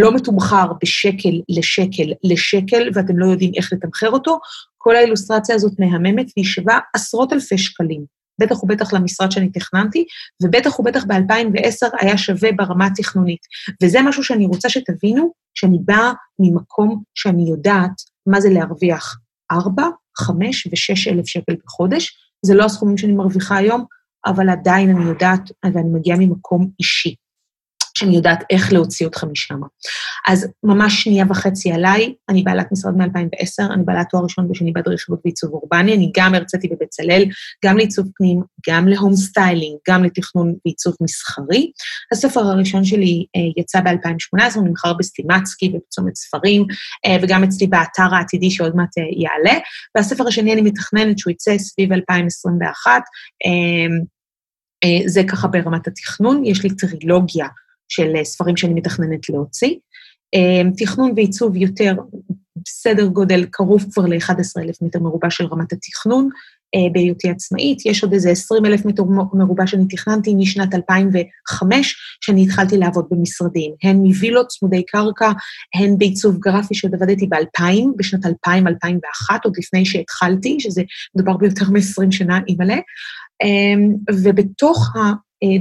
לא 0.01 0.15
מתומחר 0.15 0.72
בשקל 0.84 1.41
לשקל 1.50 2.13
לשקל, 2.24 2.89
ואתם 2.93 3.17
לא 3.17 3.25
יודעים 3.25 3.51
איך 3.57 3.74
לתמחר 3.74 4.10
אותו, 4.10 4.39
כל 4.77 4.95
האילוסטרציה 4.95 5.55
הזאת 5.55 5.79
מהממת 5.79 6.27
והיא 6.38 6.45
שווה 6.45 6.79
עשרות 6.93 7.34
אלפי 7.34 7.57
שקלים. 7.57 8.05
בטח 8.41 8.63
ובטח 8.63 8.93
למשרד 8.93 9.31
שאני 9.31 9.49
תכננתי, 9.49 10.05
ובטח 10.43 10.79
ובטח 10.79 11.03
ב-2010 11.03 11.89
היה 11.99 12.17
שווה 12.17 12.51
ברמה 12.51 12.85
התכנונית. 12.85 13.41
וזה 13.83 14.01
משהו 14.01 14.23
שאני 14.23 14.45
רוצה 14.45 14.69
שתבינו, 14.69 15.31
שאני 15.53 15.77
באה 15.85 16.13
ממקום 16.39 17.03
שאני 17.15 17.49
יודעת 17.49 18.01
מה 18.27 18.41
זה 18.41 18.49
להרוויח 18.49 19.17
4, 19.51 19.83
5 20.17 20.67
ו-6 20.67 21.11
אלף 21.11 21.27
שקל 21.27 21.55
בחודש. 21.65 22.17
זה 22.45 22.55
לא 22.55 22.63
הסכומים 22.65 22.97
שאני 22.97 23.13
מרוויחה 23.13 23.57
היום, 23.57 23.85
אבל 24.25 24.49
עדיין 24.49 24.89
אני 24.89 25.05
יודעת, 25.05 25.41
ואני 25.65 25.89
מגיעה 25.89 26.17
ממקום 26.19 26.69
אישי. 26.79 27.15
שאני 27.97 28.15
יודעת 28.15 28.43
איך 28.49 28.73
להוציא 28.73 29.05
אותך 29.05 29.23
משם. 29.23 29.59
אז 30.27 30.47
ממש 30.63 31.03
שנייה 31.03 31.25
וחצי 31.29 31.71
עליי, 31.71 32.13
אני 32.29 32.43
בעלת 32.43 32.71
משרד 32.71 32.97
מ-2010, 32.97 33.73
אני 33.73 33.83
בעלת 33.83 34.07
תואר 34.09 34.23
ראשון 34.23 34.51
ושני 34.51 34.71
באדריכלות 34.71 35.19
ועיצוב 35.25 35.53
אורבני, 35.53 35.95
אני 35.95 36.11
גם 36.17 36.35
הרציתי 36.35 36.67
בבצלאל, 36.67 37.25
גם 37.65 37.77
לעיצוב 37.77 38.07
פנים, 38.15 38.41
גם 38.69 38.87
ל 38.88 38.93
home 38.93 39.15
styling, 39.15 39.77
גם 39.89 40.03
לתכנון 40.03 40.55
ועיצוב 40.65 40.95
מסחרי. 41.01 41.71
הספר 42.11 42.39
הראשון 42.39 42.83
שלי 42.83 43.25
אה, 43.35 43.61
יצא 43.61 43.81
ב-2018, 43.81 44.55
הוא 44.55 44.67
נמכר 44.67 44.93
בסטימצקי 44.93 45.73
ובצומת 45.73 46.15
ספרים, 46.15 46.65
אה, 47.05 47.17
וגם 47.21 47.43
אצלי 47.43 47.67
באתר 47.67 48.15
העתידי 48.15 48.51
שעוד 48.51 48.75
מעט 48.75 48.97
אה, 48.97 49.03
יעלה. 49.03 49.59
והספר 49.95 50.27
השני 50.27 50.53
אני 50.53 50.61
מתכננת 50.61 51.19
שהוא 51.19 51.31
יצא 51.31 51.57
סביב 51.57 51.93
2021. 51.93 52.91
אה, 53.45 53.51
אה, 54.83 55.07
זה 55.07 55.21
ככה 55.27 55.47
ברמת 55.47 55.87
התכנון, 55.87 56.45
יש 56.45 56.63
לי 56.63 56.69
טרילוגיה 56.69 57.47
של 57.89 58.15
אה, 58.15 58.23
ספרים 58.23 58.57
שאני 58.57 58.73
מתכננת 58.73 59.29
להוציא. 59.29 59.75
אה, 60.35 60.71
תכנון 60.77 61.11
ועיצוב 61.15 61.55
יותר, 61.55 61.95
בסדר 62.65 63.05
גודל 63.05 63.45
קרוב 63.51 63.85
כבר 63.93 64.05
ל-11,000 64.05 64.77
מטר 64.81 64.99
מרובע 64.99 65.29
של 65.29 65.45
רמת 65.45 65.73
התכנון, 65.73 66.29
אה, 66.75 66.89
בהיותי 66.93 67.29
עצמאית. 67.29 67.85
יש 67.85 68.03
עוד 68.03 68.13
איזה 68.13 68.29
20,000 68.29 68.85
מטר 68.85 69.03
מרובע 69.33 69.67
שאני 69.67 69.85
תכננתי 69.89 70.35
משנת 70.35 70.75
2005, 70.75 71.95
שאני 72.21 72.43
התחלתי 72.43 72.77
לעבוד 72.77 73.05
במשרדים, 73.11 73.71
הן 73.83 73.95
מווילות 73.95 74.47
צמודי 74.47 74.85
קרקע, 74.85 75.31
הן 75.75 75.97
בעיצוב 75.97 76.37
גרפי 76.39 76.75
שעוד 76.75 76.95
עבדתי 76.95 77.27
ב-2000, 77.27 77.63
בשנת 77.97 78.25
2000-2001, 78.25 78.29
עוד 79.43 79.53
לפני 79.57 79.85
שהתחלתי, 79.85 80.57
שזה 80.59 80.81
מדובר 81.15 81.37
ביותר 81.37 81.69
מ-20 81.69 82.11
שנה, 82.11 82.39
אימא'לה. 82.47 82.77
ובתוך 84.11 84.95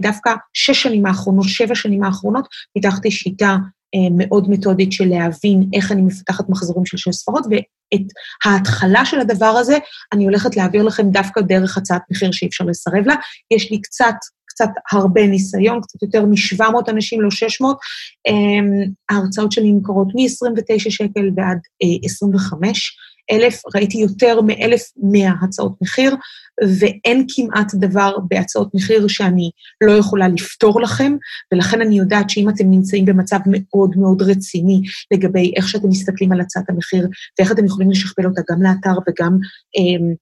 דווקא 0.00 0.30
שש 0.52 0.82
שנים 0.82 1.06
האחרונות, 1.06 1.44
שבע 1.48 1.74
שנים 1.74 2.04
האחרונות, 2.04 2.48
פיתחתי 2.74 3.10
שיטה 3.10 3.56
אה, 3.94 4.08
מאוד 4.16 4.50
מתודית 4.50 4.92
של 4.92 5.08
להבין 5.08 5.68
איך 5.74 5.92
אני 5.92 6.02
מפתחת 6.02 6.48
מחזורים 6.48 6.86
של 6.86 6.96
שש 6.96 7.14
ספרות, 7.14 7.46
ואת 7.50 8.06
ההתחלה 8.44 9.04
של 9.04 9.20
הדבר 9.20 9.46
הזה 9.46 9.78
אני 10.12 10.24
הולכת 10.24 10.56
להעביר 10.56 10.82
לכם 10.82 11.10
דווקא 11.10 11.40
דרך 11.40 11.78
הצעת 11.78 12.02
מחיר 12.10 12.32
שאי 12.32 12.48
אפשר 12.48 12.64
לסרב 12.64 13.06
לה. 13.06 13.14
יש 13.50 13.70
לי 13.70 13.80
קצת, 13.80 14.14
קצת 14.46 14.68
הרבה 14.92 15.26
ניסיון, 15.26 15.80
קצת 15.80 16.02
יותר 16.02 16.24
מ-700 16.24 16.90
אנשים, 16.90 17.20
לא 17.20 17.30
600. 17.30 17.76
אמ, 18.28 18.70
ההרצאות 19.10 19.52
שלי 19.52 19.72
נמכרות 19.72 20.08
מ-29 20.14 20.90
שקל 20.90 21.30
ועד 21.36 21.58
25 22.04 22.66
אה, 22.66 23.03
אלף, 23.30 23.62
ראיתי 23.74 23.98
יותר 23.98 24.40
מ-1,100 24.40 25.44
הצעות 25.44 25.72
מחיר, 25.80 26.16
ואין 26.78 27.26
כמעט 27.34 27.74
דבר 27.74 28.16
בהצעות 28.28 28.74
מחיר 28.74 29.08
שאני 29.08 29.50
לא 29.80 29.92
יכולה 29.92 30.28
לפתור 30.28 30.80
לכם, 30.80 31.12
ולכן 31.52 31.80
אני 31.80 31.98
יודעת 31.98 32.30
שאם 32.30 32.48
אתם 32.48 32.70
נמצאים 32.70 33.04
במצב 33.04 33.38
מאוד 33.46 33.90
מאוד 33.96 34.22
רציני 34.22 34.82
לגבי 35.14 35.52
איך 35.56 35.68
שאתם 35.68 35.88
מסתכלים 35.88 36.32
על 36.32 36.40
הצעת 36.40 36.70
המחיר, 36.70 37.08
ואיך 37.38 37.52
אתם 37.52 37.64
יכולים 37.64 37.90
לשכפל 37.90 38.26
אותה 38.26 38.40
גם 38.50 38.62
לאתר 38.62 38.98
וגם 39.08 39.38
אה, 39.76 40.14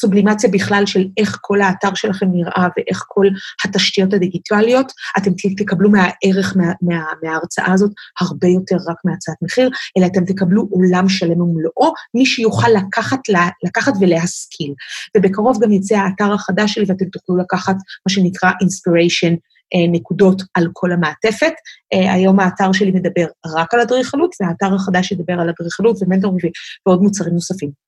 סובלימציה 0.00 0.50
בכלל 0.50 0.86
של 0.86 1.04
איך 1.16 1.38
כל 1.40 1.60
האתר 1.60 1.94
שלכם 1.94 2.26
נראה 2.32 2.68
ואיך 2.76 3.04
כל 3.08 3.26
התשתיות 3.64 4.12
הדיגיטליות, 4.12 4.92
אתם 5.18 5.30
תקבלו 5.56 5.90
מהערך 5.90 6.56
מה, 6.56 6.72
מה, 6.82 7.04
מההרצאה 7.22 7.72
הזאת 7.72 7.90
הרבה 8.20 8.48
יותר 8.48 8.76
רק 8.76 8.96
מהצעת 9.04 9.36
מחיר, 9.42 9.70
אלא 9.98 10.06
אתם 10.06 10.24
תקבלו 10.24 10.66
עולם 10.70 11.08
שלם 11.08 11.40
ומלואו, 11.40 11.92
מי 12.14 12.26
שיוכל 12.26 12.68
לקחת, 12.68 13.20
לקחת 13.64 13.92
ולהשכיל. 14.00 14.74
ובקרוב 15.16 15.62
גם 15.62 15.72
יצא 15.72 15.96
האתר 15.96 16.32
החדש 16.32 16.74
שלי 16.74 16.84
ואתם 16.88 17.04
תוכלו 17.04 17.36
לקחת 17.36 17.76
מה 17.76 18.12
שנקרא 18.12 18.50
inspiration 18.50 19.36
אה, 19.74 19.90
נקודות 19.92 20.42
על 20.54 20.68
כל 20.72 20.92
המעטפת. 20.92 21.52
אה, 21.92 22.12
היום 22.12 22.40
האתר 22.40 22.72
שלי 22.72 22.90
מדבר 22.90 23.26
רק 23.56 23.74
על 23.74 23.80
אדריכלות, 23.80 24.34
והאתר 24.40 24.74
החדש 24.74 25.12
ידבר 25.12 25.32
על 25.32 25.48
אדריכלות 25.48 25.96
ומנטורים 26.02 26.38
ועוד 26.86 27.02
מוצרים 27.02 27.34
נוספים. 27.34 27.83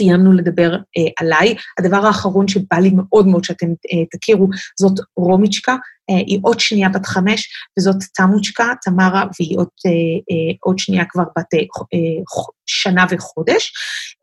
סיימנו 0.00 0.32
לדבר 0.32 0.72
אה, 0.74 1.10
עליי. 1.20 1.54
הדבר 1.78 2.06
האחרון 2.06 2.48
שבא 2.48 2.76
לי 2.76 2.90
מאוד 2.94 3.26
מאוד 3.26 3.44
שאתם 3.44 3.66
אה, 3.66 4.18
תכירו, 4.18 4.48
זאת 4.80 4.92
רומיצ'קה, 5.16 5.76
אה, 6.10 6.16
היא 6.16 6.38
עוד 6.42 6.60
שנייה 6.60 6.88
בת 6.88 7.06
חמש, 7.06 7.48
וזאת 7.78 7.96
תמוצ'קה, 8.14 8.66
תמרה, 8.82 9.24
והיא 9.40 9.58
עוד, 9.58 9.68
אה, 9.86 9.90
אה, 9.90 10.54
עוד 10.60 10.78
שנייה 10.78 11.04
כבר 11.08 11.22
בת 11.38 11.54
אה, 11.54 11.58
אה, 11.58 12.44
שנה 12.66 13.04
וחודש. 13.10 13.72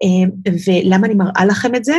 אה, 0.04 0.54
ולמה 0.68 1.08
אני 1.08 1.16
מראה 1.16 1.46
לכם 1.46 1.76
את 1.76 1.84
זה? 1.86 1.96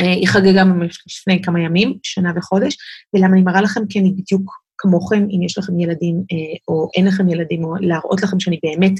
אה, 0.00 0.12
היא 0.12 0.28
חגגה 0.28 0.64
ממש 0.64 1.04
לפני 1.06 1.42
כמה 1.42 1.60
ימים, 1.60 1.98
שנה 2.02 2.32
וחודש, 2.36 2.76
ולמה 3.14 3.32
אני 3.32 3.42
מראה 3.42 3.60
לכם? 3.60 3.80
כי 3.88 3.98
אני 3.98 4.10
בדיוק 4.10 4.61
כמוכם, 4.82 5.26
אם 5.30 5.42
יש 5.42 5.58
לכם 5.58 5.80
ילדים 5.80 6.16
אה, 6.32 6.56
או 6.68 6.88
אין 6.96 7.06
לכם 7.06 7.28
ילדים, 7.28 7.64
או 7.64 7.74
להראות 7.80 8.22
לכם 8.22 8.40
שאני 8.40 8.58
באמת 8.62 8.92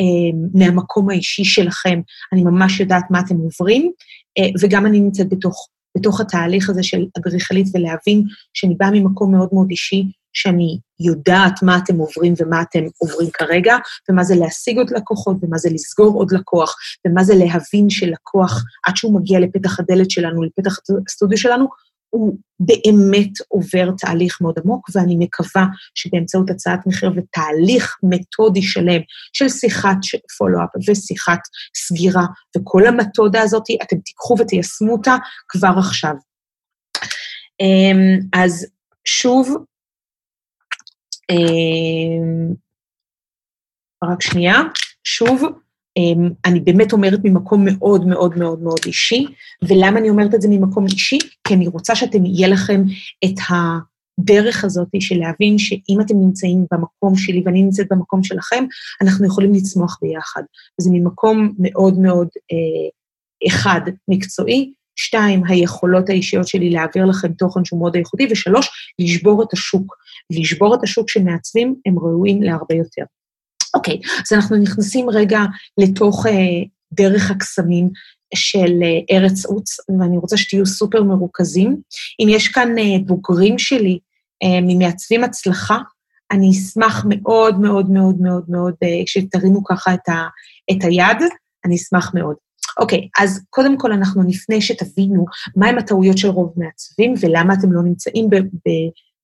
אה, 0.00 0.38
מהמקום 0.54 1.10
האישי 1.10 1.44
שלכם, 1.44 2.00
אני 2.32 2.42
ממש 2.42 2.80
יודעת 2.80 3.04
מה 3.10 3.20
אתם 3.20 3.36
עוברים, 3.36 3.92
אה, 4.38 4.48
וגם 4.62 4.86
אני 4.86 5.00
נמצאת 5.00 5.28
בתוך, 5.28 5.68
בתוך 5.96 6.20
התהליך 6.20 6.70
הזה 6.70 6.82
של 6.82 7.04
אדריכלית 7.18 7.66
ולהבין 7.74 8.22
שאני 8.54 8.74
באה 8.74 8.90
ממקום 8.90 9.32
מאוד 9.32 9.48
מאוד 9.52 9.66
אישי, 9.70 10.04
שאני 10.32 10.78
יודעת 11.00 11.62
מה 11.62 11.78
אתם 11.78 11.96
עוברים 11.96 12.34
ומה 12.38 12.62
אתם 12.62 12.84
עוברים 12.98 13.30
כרגע, 13.32 13.76
ומה 14.10 14.24
זה 14.24 14.34
להשיג 14.34 14.78
עוד 14.78 14.90
לקוחות, 14.90 15.36
ומה 15.42 15.58
זה 15.58 15.68
לסגור 15.72 16.18
עוד 16.18 16.32
לקוח, 16.32 16.76
ומה 17.06 17.24
זה 17.24 17.34
להבין 17.34 17.90
שלקוח, 17.90 18.64
עד 18.86 18.96
שהוא 18.96 19.20
מגיע 19.20 19.40
לפתח 19.40 19.80
הדלת 19.80 20.10
שלנו, 20.10 20.42
לפתח 20.42 20.76
הסטודיו 21.08 21.38
שלנו, 21.38 21.66
הוא 22.14 22.38
באמת 22.60 23.30
עובר 23.48 23.90
תהליך 23.98 24.38
מאוד 24.40 24.54
עמוק, 24.64 24.88
ואני 24.94 25.16
מקווה 25.18 25.66
שבאמצעות 25.94 26.50
הצעת 26.50 26.86
מחיר 26.86 27.12
ותהליך 27.16 27.96
מתודי 28.02 28.62
שלם 28.62 29.00
של 29.32 29.48
שיחת 29.48 29.96
פולו-אפ 30.38 30.88
ושיחת 30.88 31.40
סגירה, 31.76 32.26
וכל 32.56 32.86
המתודה 32.86 33.42
הזאת, 33.42 33.62
אתם 33.82 33.96
תיקחו 33.96 34.34
ותיישמו 34.38 34.92
אותה 34.92 35.16
כבר 35.48 35.72
עכשיו. 35.78 36.14
אמ, 37.60 38.18
אז 38.32 38.66
שוב, 39.04 39.56
אמ, 41.30 42.54
רק 44.04 44.22
שנייה, 44.22 44.56
שוב, 45.04 45.42
אני 46.44 46.60
באמת 46.60 46.92
אומרת 46.92 47.20
ממקום 47.24 47.64
מאוד 47.64 48.06
מאוד 48.06 48.38
מאוד 48.38 48.62
מאוד 48.62 48.80
אישי, 48.86 49.26
ולמה 49.68 49.98
אני 49.98 50.10
אומרת 50.10 50.34
את 50.34 50.42
זה 50.42 50.48
ממקום 50.48 50.86
אישי? 50.86 51.18
כי 51.48 51.54
אני 51.54 51.66
רוצה 51.66 51.94
שאתם, 51.94 52.26
יהיה 52.26 52.48
לכם 52.48 52.82
את 53.24 53.34
הדרך 53.50 54.64
הזאת 54.64 54.88
של 55.00 55.16
להבין 55.18 55.58
שאם 55.58 56.00
אתם 56.00 56.14
נמצאים 56.16 56.66
במקום 56.72 57.16
שלי 57.16 57.42
ואני 57.46 57.62
נמצאת 57.62 57.86
במקום 57.90 58.24
שלכם, 58.24 58.64
אנחנו 59.02 59.26
יכולים 59.26 59.54
לצמוח 59.54 59.98
ביחד. 60.02 60.42
זה 60.80 60.90
ממקום 60.92 61.52
מאוד 61.58 61.98
מאוד, 61.98 62.28
אה, 62.52 63.48
אחד, 63.48 63.80
מקצועי, 64.08 64.72
שתיים, 64.96 65.42
היכולות 65.48 66.08
האישיות 66.08 66.48
שלי 66.48 66.70
להעביר 66.70 67.04
לכם 67.04 67.32
תוכן 67.32 67.64
שהוא 67.64 67.80
מאוד 67.80 67.96
איכותי, 67.96 68.28
ושלוש, 68.30 68.68
לשבור 68.98 69.42
את 69.42 69.52
השוק. 69.52 69.96
לשבור 70.30 70.74
את 70.74 70.82
השוק 70.82 71.10
שמעצבים, 71.10 71.74
הם 71.86 71.98
ראויים 71.98 72.42
להרבה 72.42 72.74
יותר. 72.74 73.02
אוקיי, 73.74 74.00
אז 74.20 74.32
אנחנו 74.32 74.56
נכנסים 74.56 75.10
רגע 75.10 75.40
לתוך 75.78 76.26
אה, 76.26 76.32
דרך 76.92 77.30
הקסמים 77.30 77.90
של 78.34 78.82
אה, 78.82 79.16
ארץ 79.16 79.44
עוץ, 79.46 79.76
ואני 80.00 80.18
רוצה 80.18 80.36
שתהיו 80.36 80.66
סופר 80.66 81.02
מרוכזים. 81.02 81.76
אם 82.20 82.28
יש 82.30 82.48
כאן 82.48 82.78
אה, 82.78 82.98
בוגרים 83.06 83.58
שלי 83.58 83.98
ממעצבים 84.62 85.24
הצלחה, 85.24 85.78
אני 86.30 86.50
אשמח 86.50 87.04
מאוד 87.08 87.60
מאוד 87.60 87.90
מאוד 87.90 88.20
מאוד 88.20 88.44
מאוד 88.48 88.74
שתרימו 89.06 89.64
ככה 89.64 89.94
את, 89.94 90.08
ה, 90.08 90.28
את 90.70 90.84
היד, 90.84 91.30
אני 91.64 91.76
אשמח 91.76 92.14
מאוד. 92.14 92.36
אוקיי, 92.78 93.08
אז 93.20 93.40
קודם 93.50 93.78
כל 93.78 93.92
אנחנו 93.92 94.22
נפנה 94.22 94.60
שתבינו 94.60 95.24
מהם 95.56 95.78
הטעויות 95.78 96.18
של 96.18 96.28
רוב 96.28 96.52
מעצבים 96.56 97.14
ולמה 97.20 97.54
אתם 97.54 97.72
לא 97.72 97.82
נמצאים 97.82 98.30
ב, 98.30 98.36
ב, 98.36 98.70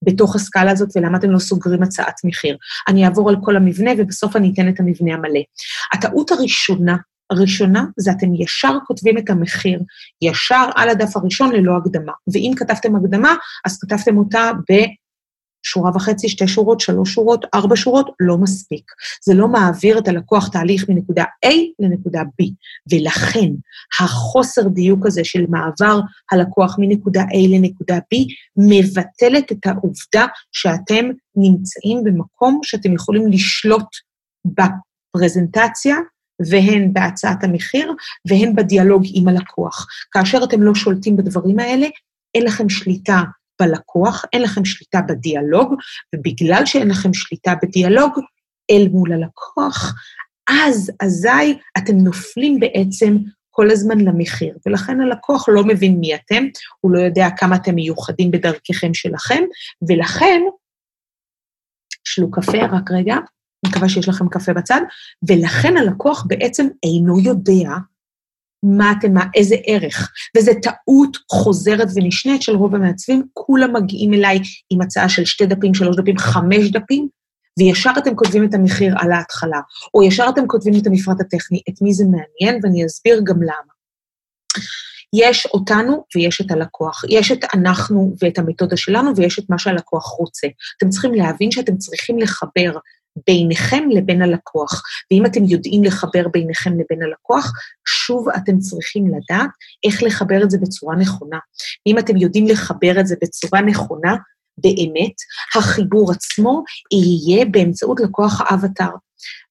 בתוך 0.03 0.37
הסקאלה 0.37 0.71
הזאת 0.71 0.89
ולמה 0.97 1.19
אתם 1.19 1.31
לא 1.31 1.39
סוגרים 1.39 1.83
הצעת 1.83 2.15
מחיר. 2.25 2.57
אני 2.89 3.05
אעבור 3.05 3.31
על 3.31 3.37
כל 3.43 3.57
המבנה 3.57 3.91
ובסוף 3.99 4.37
אני 4.37 4.53
אתן 4.55 4.69
את 4.69 4.81
המבנה 4.81 5.15
המלא. 5.15 5.41
הטעות 5.93 6.31
הראשונה, 6.31 6.97
הראשונה 7.31 7.85
זה 7.97 8.11
אתם 8.11 8.35
ישר 8.35 8.77
כותבים 8.87 9.19
את 9.19 9.31
המחיר, 9.31 9.81
ישר 10.23 10.71
על 10.75 10.89
הדף 10.89 11.17
הראשון 11.17 11.53
ללא 11.53 11.77
הקדמה. 11.77 12.13
ואם 12.33 12.53
כתבתם 12.57 12.97
הקדמה, 12.97 13.35
אז 13.65 13.79
כתבתם 13.79 14.17
אותה 14.17 14.51
ב... 14.71 14.75
שורה 15.63 15.91
וחצי, 15.95 16.29
שתי 16.29 16.49
שורות, 16.49 16.81
שלוש 16.81 17.15
שורות, 17.15 17.45
ארבע 17.55 17.77
שורות, 17.77 18.11
לא 18.21 18.39
מספיק. 18.39 18.85
זה 19.25 19.35
לא 19.35 19.49
מעביר 19.49 19.99
את 19.99 20.09
הלקוח 20.09 20.49
תהליך 20.49 20.89
מנקודה 20.89 21.25
A 21.47 21.49
לנקודה 21.79 22.21
B, 22.21 22.45
ולכן 22.93 23.49
החוסר 24.01 24.69
דיוק 24.69 25.07
הזה 25.07 25.25
של 25.25 25.47
מעבר 25.49 26.01
הלקוח 26.33 26.77
מנקודה 26.79 27.23
A 27.23 27.49
לנקודה 27.49 27.97
B 27.97 28.17
מבטלת 28.57 29.53
את 29.53 29.67
העובדה 29.67 30.27
שאתם 30.53 31.05
נמצאים 31.37 32.05
במקום 32.05 32.61
שאתם 32.63 32.93
יכולים 32.93 33.27
לשלוט 33.27 33.89
בפרזנטציה 34.45 35.97
והן 36.51 36.93
בהצעת 36.93 37.45
המחיר, 37.45 37.93
והן 38.29 38.57
בדיאלוג 38.57 39.03
עם 39.15 39.29
הלקוח. 39.29 39.87
כאשר 40.11 40.45
אתם 40.45 40.63
לא 40.63 40.75
שולטים 40.75 41.17
בדברים 41.17 41.59
האלה, 41.59 41.87
אין 42.35 42.45
לכם 42.45 42.69
שליטה 42.69 43.23
בלקוח, 43.61 44.25
אין 44.33 44.43
לכם 44.43 44.65
שליטה 44.65 45.01
בדיאלוג, 45.09 45.75
ובגלל 46.15 46.67
שאין 46.67 46.89
לכם 46.89 47.15
שליטה 47.15 47.55
בדיאלוג 47.63 48.13
אל 48.71 48.89
מול 48.89 49.13
הלקוח, 49.13 49.95
אז 50.51 50.93
אזי 51.03 51.59
אתם 51.79 51.97
נופלים 51.97 52.61
בעצם 52.61 53.17
כל 53.51 53.71
הזמן 53.71 54.01
למחיר, 54.01 54.59
ולכן 54.67 55.01
הלקוח 55.01 55.49
לא 55.49 55.65
מבין 55.65 56.01
מי 56.01 56.15
אתם, 56.15 56.45
הוא 56.81 56.93
לא 56.93 57.01
יודע 57.01 57.29
כמה 57.37 57.57
אתם 57.57 57.75
מיוחדים 57.75 58.31
בדרככם 58.31 58.95
שלכם, 58.95 59.43
ולכן, 59.89 60.41
שלו 62.05 62.31
קפה 62.31 62.67
רק 62.73 62.91
רגע, 62.91 63.15
אני 63.15 63.71
מקווה 63.71 63.89
שיש 63.89 64.09
לכם 64.09 64.29
קפה 64.29 64.53
בצד, 64.53 64.81
ולכן 65.29 65.77
הלקוח 65.77 66.25
בעצם 66.29 66.69
אינו 66.83 67.21
יודע 67.21 67.77
מה 68.63 68.93
אתם, 68.99 69.15
מה, 69.15 69.25
איזה 69.35 69.57
ערך. 69.67 70.13
וזו 70.37 70.53
טעות 70.63 71.17
חוזרת 71.33 71.89
ונשנית 71.95 72.43
של 72.43 72.57
רוב 72.57 72.75
המעצבים, 72.75 73.27
כולם 73.33 73.77
מגיעים 73.77 74.15
אליי 74.15 74.39
עם 74.71 74.81
הצעה 74.81 75.09
של 75.09 75.25
שתי 75.25 75.47
דפים, 75.47 75.75
שלוש 75.75 75.97
דפים, 75.97 76.19
חמש 76.19 76.71
דפים, 76.71 77.09
וישר 77.59 77.93
אתם 77.99 78.17
כותבים 78.17 78.45
את 78.45 78.55
המחיר 78.55 78.95
על 78.99 79.13
ההתחלה, 79.13 79.61
או 79.95 80.03
ישר 80.03 80.27
אתם 80.29 80.47
כותבים 80.47 80.75
את 80.83 80.87
המפרט 80.87 81.21
הטכני, 81.21 81.61
את 81.69 81.83
מי 81.83 81.95
זה 81.95 82.05
מעניין, 82.05 82.61
ואני 82.63 82.87
אסביר 82.87 83.21
גם 83.25 83.43
למה. 83.43 83.73
יש 85.13 85.47
אותנו 85.47 86.05
ויש 86.17 86.41
את 86.41 86.51
הלקוח. 86.51 87.05
יש 87.09 87.33
את 87.33 87.45
אנחנו 87.55 88.15
ואת 88.23 88.39
המתודה 88.39 88.77
שלנו, 88.77 89.17
ויש 89.17 89.39
את 89.39 89.45
מה 89.51 89.59
שהלקוח 89.59 90.07
רוצה. 90.07 90.49
אתם 90.77 90.89
צריכים 90.89 91.15
להבין 91.15 91.51
שאתם 91.51 91.77
צריכים 91.77 92.19
לחבר 92.19 92.73
ביניכם 93.27 93.89
לבין 93.91 94.23
הלקוח. 94.23 94.83
ואם 95.11 95.27
אתם 95.27 95.45
יודעים 95.45 95.85
לחבר 95.85 96.29
ביניכם 96.33 96.73
לבין 96.73 97.03
הלקוח, 97.03 97.53
שוב 97.89 98.29
אתם 98.29 98.59
צריכים 98.59 99.07
לדעת 99.07 99.51
איך 99.85 100.03
לחבר 100.03 100.43
את 100.43 100.51
זה 100.51 100.59
בצורה 100.59 100.97
נכונה. 100.97 101.39
ואם 101.87 101.99
אתם 101.99 102.17
יודעים 102.17 102.47
לחבר 102.47 103.01
את 103.01 103.07
זה 103.07 103.17
בצורה 103.23 103.61
נכונה, 103.61 104.17
באמת, 104.59 105.15
החיבור 105.57 106.13
עצמו 106.13 106.63
יהיה 106.93 107.45
באמצעות 107.45 108.01
לקוח 108.01 108.41
האבטר. 108.41 108.91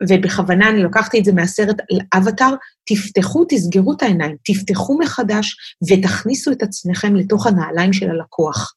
ובכוונה 0.09 0.69
אני 0.69 0.83
לוקחתי 0.83 1.19
את 1.19 1.25
זה 1.25 1.33
מהסרט 1.33 1.75
אבטאר, 2.17 2.53
תפתחו, 2.85 3.45
תסגרו 3.49 3.93
את 3.93 4.01
העיניים, 4.01 4.35
תפתחו 4.45 4.97
מחדש 4.99 5.55
ותכניסו 5.89 6.51
את 6.51 6.63
עצמכם 6.63 7.15
לתוך 7.15 7.47
הנעליים 7.47 7.93
של 7.93 8.09
הלקוח. 8.09 8.73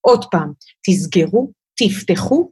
עוד 0.00 0.24
פעם, 0.30 0.52
תסגרו, 0.86 1.50
תפתחו 1.78 2.50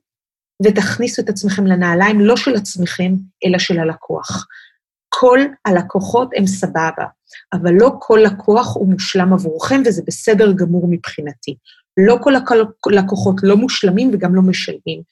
ותכניסו 0.62 1.22
את 1.22 1.28
עצמכם 1.28 1.66
לנעליים 1.66 2.20
לא 2.20 2.36
של 2.36 2.54
עצמכם, 2.54 3.12
אלא 3.46 3.58
של 3.58 3.78
הלקוח. 3.78 4.46
כל 5.08 5.40
הלקוחות 5.64 6.30
הם 6.36 6.46
סבבה, 6.46 7.06
אבל 7.52 7.72
לא 7.80 7.90
כל 7.98 8.20
לקוח 8.24 8.76
הוא 8.76 8.88
מושלם 8.88 9.32
עבורכם, 9.32 9.82
וזה 9.86 10.02
בסדר 10.06 10.52
גמור 10.52 10.86
מבחינתי. 10.90 11.56
לא 11.96 12.18
כל 12.22 12.32
הלקוחות 12.92 13.36
לא 13.42 13.56
מושלמים 13.56 14.10
וגם 14.12 14.34
לא 14.34 14.42
משלמים, 14.42 15.02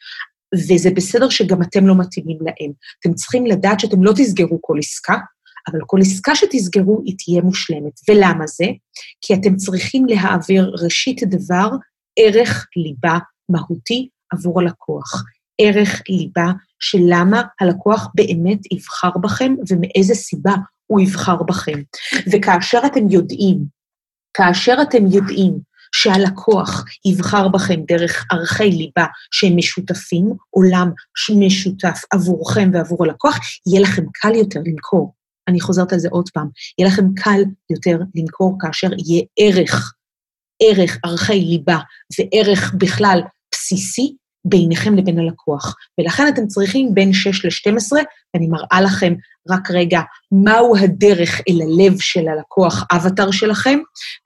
וזה 0.55 0.91
בסדר 0.91 1.29
שגם 1.29 1.63
אתם 1.63 1.87
לא 1.87 1.95
מתאימים 1.99 2.39
להם. 2.41 2.73
אתם 3.01 3.15
צריכים 3.15 3.47
לדעת 3.47 3.81
שאתם 3.81 4.05
לא 4.05 4.13
תסגרו 4.17 4.59
כל 4.61 4.79
עסקה, 4.79 5.17
אבל 5.71 5.81
כל 5.87 5.99
עסקה 6.01 6.35
שתסגרו 6.35 7.03
היא 7.05 7.15
תהיה 7.19 7.43
מושלמת. 7.43 7.93
ולמה 8.11 8.47
זה? 8.47 8.65
כי 9.21 9.35
אתם 9.35 9.57
צריכים 9.57 10.07
להעביר 10.07 10.75
ראשית 10.83 11.23
דבר, 11.23 11.69
ערך 12.19 12.67
ליבה 12.77 13.19
מהותי 13.49 14.09
עבור 14.33 14.61
הלקוח. 14.61 15.25
ערך 15.61 16.03
ליבה 16.09 16.53
של 16.81 16.99
למה 17.09 17.43
הלקוח 17.61 18.09
באמת 18.15 18.73
יבחר 18.73 19.11
בכם 19.23 19.55
ומאיזה 19.69 20.15
סיבה 20.15 20.55
הוא 20.87 21.01
יבחר 21.01 21.43
בכם. 21.43 21.83
וכאשר 22.33 22.81
אתם 22.87 23.11
יודעים, 23.11 23.65
כאשר 24.35 24.77
אתם 24.83 25.07
יודעים 25.07 25.59
שהלקוח 25.95 26.85
יבחר 27.05 27.49
בכם 27.49 27.81
דרך 27.89 28.25
ערכי 28.31 28.71
ליבה 28.71 29.07
שהם 29.31 29.57
משותפים, 29.57 30.33
עולם 30.51 30.91
משותף 31.39 32.01
עבורכם 32.13 32.71
ועבור 32.73 33.05
הלקוח, 33.05 33.39
יהיה 33.67 33.81
לכם 33.81 34.03
קל 34.13 34.35
יותר 34.35 34.61
למכור. 34.65 35.15
אני 35.49 35.61
חוזרת 35.61 35.93
על 35.93 35.99
זה 35.99 36.09
עוד 36.11 36.29
פעם, 36.29 36.49
יהיה 36.79 36.89
לכם 36.89 37.15
קל 37.15 37.41
יותר 37.71 37.99
למכור 38.15 38.57
כאשר 38.61 38.89
יהיה 39.07 39.23
ערך, 39.39 39.95
ערך, 40.63 40.99
ערכי 41.05 41.41
ליבה 41.41 41.79
וערך 42.19 42.75
בכלל 42.75 43.21
בסיסי 43.53 44.17
ביניכם 44.45 44.95
לבין 44.95 45.19
הלקוח. 45.19 45.77
ולכן 46.01 46.29
אתם 46.29 46.47
צריכים 46.47 46.95
בין 46.95 47.13
6 47.13 47.45
ל-12, 47.45 47.93
ואני 48.35 48.49
מראה 48.49 48.81
לכם 48.81 49.15
רק 49.51 49.71
רגע 49.71 50.01
מהו 50.33 50.77
הדרך 50.77 51.41
אל 51.49 51.61
הלב 51.63 52.01
של 52.01 52.29
הלקוח, 52.29 52.85
אבטר 52.93 53.31
שלכם, 53.31 53.79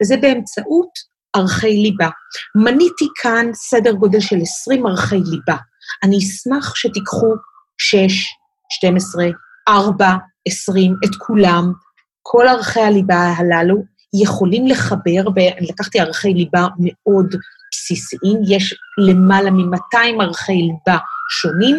וזה 0.03 0.17
באמצעות 0.17 0.91
ערכי 1.37 1.77
ליבה. 1.77 2.09
מניתי 2.55 3.09
כאן 3.23 3.47
סדר 3.55 3.93
גודל 3.93 4.21
של 4.21 4.37
20 4.43 4.87
ערכי 4.87 5.17
ליבה. 5.17 5.57
אני 6.03 6.19
אשמח 6.19 6.75
שתיקחו 6.75 7.35
6, 7.79 8.27
12, 8.73 9.25
4, 9.69 10.17
20, 10.49 10.95
את 11.05 11.11
כולם. 11.27 11.73
כל 12.23 12.49
ערכי 12.49 12.81
הליבה 12.81 13.33
הללו 13.37 13.83
יכולים 14.23 14.67
לחבר, 14.67 15.25
לקחתי 15.61 16.01
ערכי 16.01 16.35
ליבה 16.35 16.67
מאוד 16.79 17.35
בסיסיים, 17.73 18.39
יש 18.49 18.75
למעלה 18.99 19.51
מ-200 19.51 20.23
ערכי 20.23 20.53
ליבה 20.53 20.99
שונים. 21.31 21.77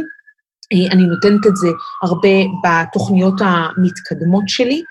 אה, 0.73 0.91
אני 0.91 1.03
נותנת 1.03 1.47
את 1.47 1.55
זה 1.55 1.67
הרבה 2.03 2.37
בתוכניות 2.63 3.41
המתקדמות 3.41 4.43
שלי, 4.47 4.83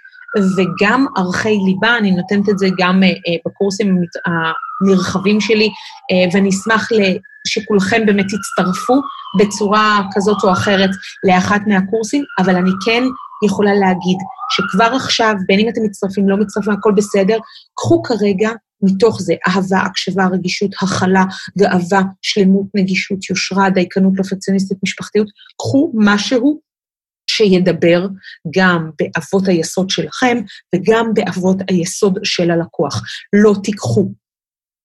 וגם 0.56 1.06
ערכי 1.16 1.58
ליבה, 1.66 1.98
אני 1.98 2.10
נותנת 2.10 2.48
את 2.48 2.58
זה 2.58 2.68
גם 2.78 3.02
אה, 3.02 3.08
אה, 3.08 3.36
בקורסים 3.46 4.02
הנרחבים 4.26 5.40
שלי, 5.40 5.68
ואני 6.32 6.48
אשמח 6.48 6.88
שכולכם 7.48 8.06
באמת 8.06 8.26
תצטרפו 8.26 9.00
בצורה 9.38 10.02
כזאת 10.14 10.44
או 10.44 10.52
אחרת 10.52 10.90
לאחת 11.24 11.60
מהקורסים, 11.66 12.24
אבל 12.38 12.56
אני 12.56 12.70
כן 12.84 13.02
יכולה 13.44 13.74
להגיד 13.74 14.18
שכבר 14.50 14.96
עכשיו, 14.96 15.34
בין 15.46 15.60
אם 15.60 15.68
אתם 15.68 15.80
מצטרפים, 15.84 16.28
לא 16.28 16.36
מצטרפים, 16.36 16.72
הכל 16.72 16.92
בסדר, 16.96 17.38
קחו 17.74 18.02
כרגע 18.02 18.50
מתוך 18.82 19.22
זה 19.22 19.34
אהבה, 19.48 19.78
הקשבה, 19.78 20.26
רגישות, 20.26 20.70
הכלה, 20.82 21.24
גאווה, 21.58 22.02
שלמות, 22.22 22.66
נגישות, 22.74 23.30
יושרה, 23.30 23.70
דייקנות, 23.70 24.12
פרפקציוניסטית, 24.16 24.78
משפחתיות, 24.82 25.28
קחו 25.58 25.92
משהו 25.94 26.60
שידבר 27.30 28.06
גם 28.56 28.90
באבות 28.98 29.48
היסוד 29.48 29.90
שלכם 29.90 30.38
וגם 30.74 31.06
באבות 31.14 31.56
היסוד 31.68 32.18
של 32.22 32.50
הלקוח. 32.50 33.02
לא 33.32 33.54
תיקחו 33.64 34.12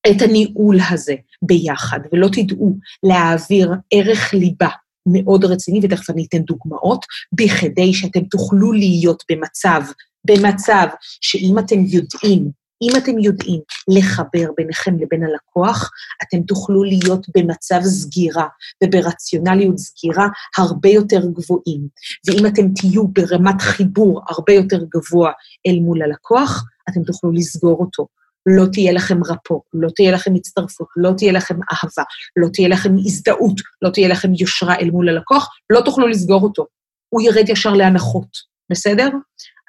את 0.08 0.22
הניהול 0.22 0.78
הזה 0.90 1.16
ביחד 1.42 2.00
ולא 2.12 2.28
תדעו 2.28 2.78
להעביר 3.04 3.72
ערך 3.94 4.34
ליבה 4.34 4.70
מאוד 5.08 5.46
רציני, 5.46 5.80
ותכף 5.84 6.10
אני 6.10 6.26
אתן 6.30 6.38
דוגמאות, 6.38 7.06
בכדי 7.34 7.94
שאתם 7.94 8.24
תוכלו 8.24 8.72
להיות 8.72 9.24
במצב, 9.32 9.82
במצב 10.28 10.88
שאם 11.22 11.60
אתם 11.60 11.80
יודעים 11.80 12.61
אם 12.82 12.92
אתם 12.98 13.20
יודעים 13.20 13.62
לחבר 13.88 14.52
ביניכם 14.58 14.98
לבין 15.00 15.24
הלקוח, 15.24 15.90
אתם 16.24 16.42
תוכלו 16.42 16.84
להיות 16.84 17.28
במצב 17.38 17.80
סגירה 17.84 18.48
וברציונליות 18.84 19.78
סגירה 19.78 20.28
הרבה 20.58 20.90
יותר 20.90 21.22
גבוהים. 21.26 21.88
ואם 22.28 22.46
אתם 22.46 22.74
תהיו 22.74 23.08
ברמת 23.08 23.62
חיבור 23.62 24.22
הרבה 24.30 24.54
יותר 24.54 24.84
גבוה 24.96 25.32
אל 25.68 25.80
מול 25.80 26.02
הלקוח, 26.02 26.64
אתם 26.90 27.04
תוכלו 27.04 27.32
לסגור 27.32 27.80
אותו. 27.80 28.08
לא 28.46 28.66
תהיה 28.74 28.92
לכם 28.92 29.24
רפו, 29.24 29.62
לא 29.74 29.90
תהיה 29.96 30.12
לכם 30.12 30.36
הצטרפות, 30.36 30.88
לא 30.96 31.12
תהיה 31.18 31.32
לכם 31.32 31.56
אהבה, 31.56 32.04
לא 32.36 32.48
תהיה 32.54 32.68
לכם 32.68 32.96
הזדהות, 33.06 33.62
לא 33.82 33.90
תהיה 33.90 34.08
לכם 34.08 34.34
יושרה 34.34 34.76
אל 34.76 34.92
מול 34.92 35.10
הלקוח, 35.10 35.50
לא 35.70 35.82
תוכלו 35.82 36.08
לסגור 36.08 36.44
אותו. 36.44 36.66
הוא 37.10 37.22
ירד 37.22 37.50
ישר 37.50 37.74
להנחות, 37.74 38.28
בסדר? 38.72 39.10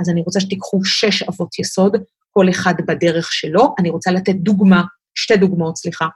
אז 0.00 0.08
אני 0.08 0.22
רוצה 0.22 0.40
שתיקחו 0.40 0.84
שש 0.84 1.22
אבות 1.22 1.58
יסוד, 1.58 1.96
כל 2.32 2.50
אחד 2.50 2.74
בדרך 2.88 3.32
שלו. 3.32 3.74
אני 3.78 3.90
רוצה 3.90 4.10
לתת 4.10 4.34
דוגמה, 4.34 4.82
שתי 5.14 5.36
דוגמאות, 5.36 5.76
סליחה. 5.76 6.06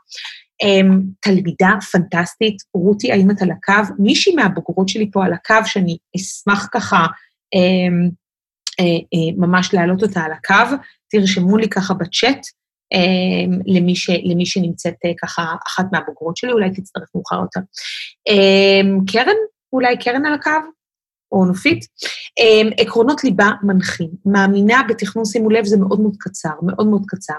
Um, 0.63 0.93
תלמידה 1.21 1.71
פנטסטית, 1.93 2.57
רותי, 2.75 3.13
האם 3.13 3.31
את 3.31 3.43
על 3.43 3.51
הקו? 3.51 3.95
מישהי 3.99 4.35
מהבוגרות 4.35 4.89
שלי 4.89 5.11
פה 5.13 5.25
על 5.25 5.33
הקו, 5.33 5.67
שאני 5.67 5.97
אשמח 6.17 6.69
ככה 6.73 7.07
um, 7.55 8.11
uh, 8.81 9.03
uh, 9.03 9.35
ממש 9.37 9.75
להעלות 9.75 10.03
אותה 10.03 10.21
על 10.21 10.33
הקו, 10.33 10.77
תרשמו 11.11 11.57
לי 11.57 11.69
ככה 11.69 11.95
בצ'אט, 11.95 12.41
um, 12.95 13.63
למי, 13.67 13.97
ש, 13.97 14.11
למי 14.11 14.47
שנמצאת 14.47 14.95
uh, 14.95 15.15
ככה, 15.23 15.55
אחת 15.67 15.85
מהבוגרות 15.93 16.37
שלי, 16.37 16.53
אולי 16.53 16.71
תצטרף 16.71 17.09
מאוחר 17.15 17.37
יותר. 17.37 17.61
Um, 18.31 19.13
קרן? 19.13 19.37
אולי 19.73 19.99
קרן 19.99 20.27
על 20.27 20.35
הקו? 20.35 20.76
או 21.33 21.45
נופית. 21.45 21.85
אמ, 22.39 22.71
עקרונות 22.79 23.25
ליבה 23.25 23.51
מנחים. 23.63 24.11
מאמינה 24.27 24.83
בתכנון, 24.89 25.25
שימו 25.25 25.51
לב, 25.51 25.65
זה 25.65 25.77
מאוד 25.77 26.01
מאוד 26.01 26.17
קצר, 26.19 26.55
מאוד 26.63 26.87
מאוד 26.87 27.03
קצר. 27.07 27.35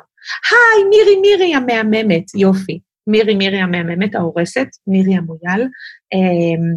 היי, 0.52 0.84
מירי, 0.89 1.21
מירי 1.21 1.56
המהממת, 1.56 2.36
יופי. 2.36 2.80
מירי, 3.08 3.36
מירי 3.36 3.58
המהממת, 3.58 4.15
ההורסת, 4.15 4.67
מירי 4.88 5.15
המויאל. 5.15 5.67
אמ, 6.13 6.76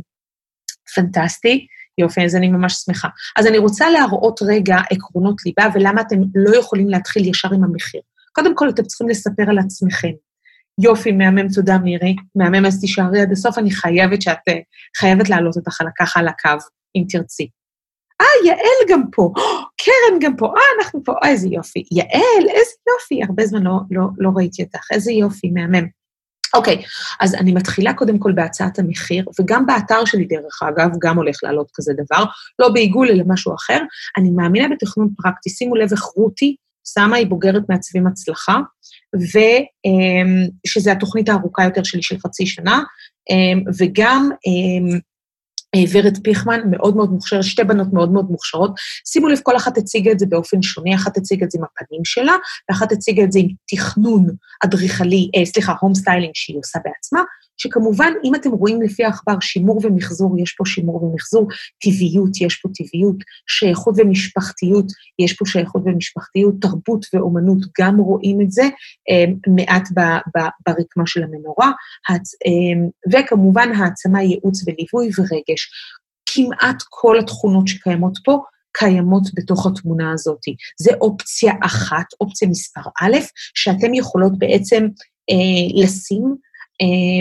פנטסטי. 0.94 1.66
יופי, 1.98 2.24
אז 2.24 2.36
אני 2.36 2.48
ממש 2.48 2.74
שמחה. 2.74 3.08
אז 3.36 3.46
אני 3.46 3.58
רוצה 3.58 3.90
להראות 3.90 4.40
רגע 4.42 4.76
עקרונות 4.90 5.36
ליבה 5.46 5.66
ולמה 5.74 6.00
אתם 6.00 6.16
לא 6.34 6.56
יכולים 6.56 6.88
להתחיל 6.88 7.28
ישר 7.28 7.48
עם 7.54 7.64
המחיר. 7.64 8.00
קודם 8.32 8.56
כל, 8.56 8.68
אתם 8.68 8.82
צריכים 8.82 9.08
לספר 9.08 9.42
על 9.48 9.58
עצמכם. 9.58 10.12
יופי, 10.82 11.12
מהמם, 11.12 11.48
תודה 11.48 11.78
מירי. 11.78 12.16
מהמם, 12.34 12.66
אז 12.66 12.80
תישארי 12.80 13.20
עד 13.20 13.32
הסוף, 13.32 13.58
אני 13.58 13.70
חייבת 13.70 14.22
שאת, 14.22 14.38
חייבת 14.96 15.28
להעלות 15.28 15.56
אותך 15.56 15.80
על 16.16 16.28
הקו. 16.28 16.64
אם 16.96 17.04
תרצי. 17.08 17.48
אה, 18.20 18.26
יעל 18.46 18.88
גם 18.88 19.02
פה, 19.12 19.32
קרן 19.82 20.18
גם 20.20 20.36
פה, 20.36 20.46
אה, 20.46 20.62
אנחנו 20.78 21.04
פה, 21.04 21.12
אה, 21.24 21.28
איזה 21.28 21.48
יופי. 21.48 21.84
יעל, 21.92 22.48
איזה 22.48 22.72
יופי, 22.88 23.22
הרבה 23.26 23.46
זמן 23.46 23.62
לא, 23.62 23.72
לא, 23.90 24.02
לא 24.18 24.30
ראיתי 24.34 24.62
אותך, 24.62 24.86
איזה 24.92 25.12
יופי, 25.12 25.50
מהמם. 25.50 25.86
אוקיי, 26.54 26.82
אז 27.20 27.34
אני 27.34 27.52
מתחילה 27.52 27.94
קודם 27.94 28.18
כל 28.18 28.32
בהצעת 28.32 28.78
המחיר, 28.78 29.24
וגם 29.40 29.66
באתר 29.66 30.04
שלי, 30.04 30.24
דרך 30.24 30.62
אגב, 30.62 30.90
גם 31.02 31.16
הולך 31.16 31.36
לעלות 31.42 31.70
כזה 31.74 31.92
דבר, 31.92 32.24
לא 32.58 32.68
בעיגול, 32.68 33.08
אלא 33.10 33.24
משהו 33.26 33.54
אחר. 33.54 33.78
אני 34.18 34.30
מאמינה 34.30 34.68
בתכנון 34.68 35.08
פרקטי. 35.22 35.50
שימו 35.50 35.76
לב 35.76 35.92
איך 35.92 36.02
רותי 36.02 36.56
שמה, 36.94 37.16
היא 37.16 37.26
בוגרת 37.26 37.62
מעצבים 37.68 38.06
הצלחה, 38.06 38.56
ושזה 39.16 40.90
אמ, 40.90 40.96
התוכנית 40.96 41.28
הארוכה 41.28 41.64
יותר 41.64 41.82
שלי 41.82 42.02
של 42.02 42.18
חצי 42.18 42.46
שנה, 42.46 42.82
אמ, 43.30 43.62
וגם 43.78 44.30
אמ, 44.46 44.98
ורד 45.92 46.18
פיכמן, 46.22 46.60
מאוד 46.70 46.96
מאוד 46.96 47.10
מוכשרת, 47.10 47.44
שתי 47.44 47.64
בנות 47.64 47.92
מאוד 47.92 48.12
מאוד 48.12 48.30
מוכשרות. 48.30 48.70
שימו 49.06 49.28
לב, 49.28 49.38
כל 49.42 49.56
אחת 49.56 49.78
הציגה 49.78 50.12
את 50.12 50.18
זה 50.18 50.26
באופן 50.26 50.62
שונה, 50.62 50.94
אחת 50.94 51.16
הציגה 51.16 51.44
את 51.46 51.50
זה 51.50 51.58
עם 51.58 51.64
הפנים 51.64 52.04
שלה, 52.04 52.32
ואחת 52.68 52.92
הציגה 52.92 53.22
את 53.24 53.32
זה 53.32 53.38
עם 53.38 53.48
תכנון 53.70 54.26
אדריכלי, 54.64 55.30
אה, 55.36 55.46
סליחה, 55.46 55.74
home 55.80 55.94
styling 55.94 56.32
שהיא 56.34 56.58
עושה 56.58 56.78
בעצמה, 56.84 57.20
שכמובן, 57.62 58.12
אם 58.24 58.34
אתם 58.34 58.50
רואים 58.50 58.82
לפי 58.82 59.04
העכבר 59.04 59.40
שימור 59.40 59.80
ומחזור, 59.84 60.40
יש 60.40 60.54
פה 60.58 60.64
שימור 60.66 61.04
ומחזור, 61.04 61.48
טבעיות, 61.82 62.40
יש 62.40 62.56
פה 62.56 62.68
טבעיות, 62.74 63.16
שייכות 63.46 63.94
ומשפחתיות, 63.98 64.86
יש 65.18 65.32
פה 65.32 65.44
שייכות 65.46 65.82
ומשפחתיות, 65.84 66.54
תרבות 66.60 67.06
ואומנות, 67.14 67.58
גם 67.80 67.98
רואים 67.98 68.40
את 68.40 68.50
זה 68.50 68.62
אה, 69.10 69.24
מעט 69.46 69.88
ברקמה 70.66 71.06
של 71.06 71.22
המנורה, 71.22 71.70
אה, 72.10 72.16
וכמובן 73.12 73.68
העצמה, 73.72 74.22
ייעוץ 74.22 74.62
וליווי 74.66 75.10
ורגש. 75.18 75.70
כמעט 76.26 76.82
כל 76.88 77.18
התכונות 77.18 77.68
שקיימות 77.68 78.18
פה, 78.24 78.38
קיימות 78.72 79.22
בתוך 79.34 79.66
התמונה 79.66 80.12
הזאת. 80.12 80.40
זה 80.80 80.90
אופציה 81.00 81.52
אחת, 81.62 82.06
אופציה 82.20 82.48
מספר 82.48 82.80
א', 83.00 83.16
שאתם 83.54 83.94
יכולות 83.94 84.38
בעצם 84.38 84.88
אה, 85.30 85.82
לשים 85.82 86.34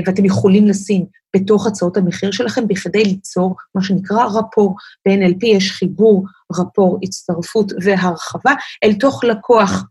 ואתם 0.05 0.25
יכולים 0.25 0.67
לשים 0.67 1.05
בתוך 1.35 1.67
הצעות 1.67 1.97
המחיר 1.97 2.31
שלכם 2.31 2.67
בכדי 2.67 3.03
ליצור 3.03 3.55
מה 3.75 3.83
שנקרא 3.83 4.25
רפור. 4.25 4.75
ב-NLP 5.07 5.45
יש 5.47 5.71
חיבור, 5.71 6.25
רפור, 6.59 6.99
הצטרפות 7.03 7.71
והרחבה 7.83 8.51
אל 8.83 8.93
תוך 8.93 9.23
לקוח, 9.23 9.83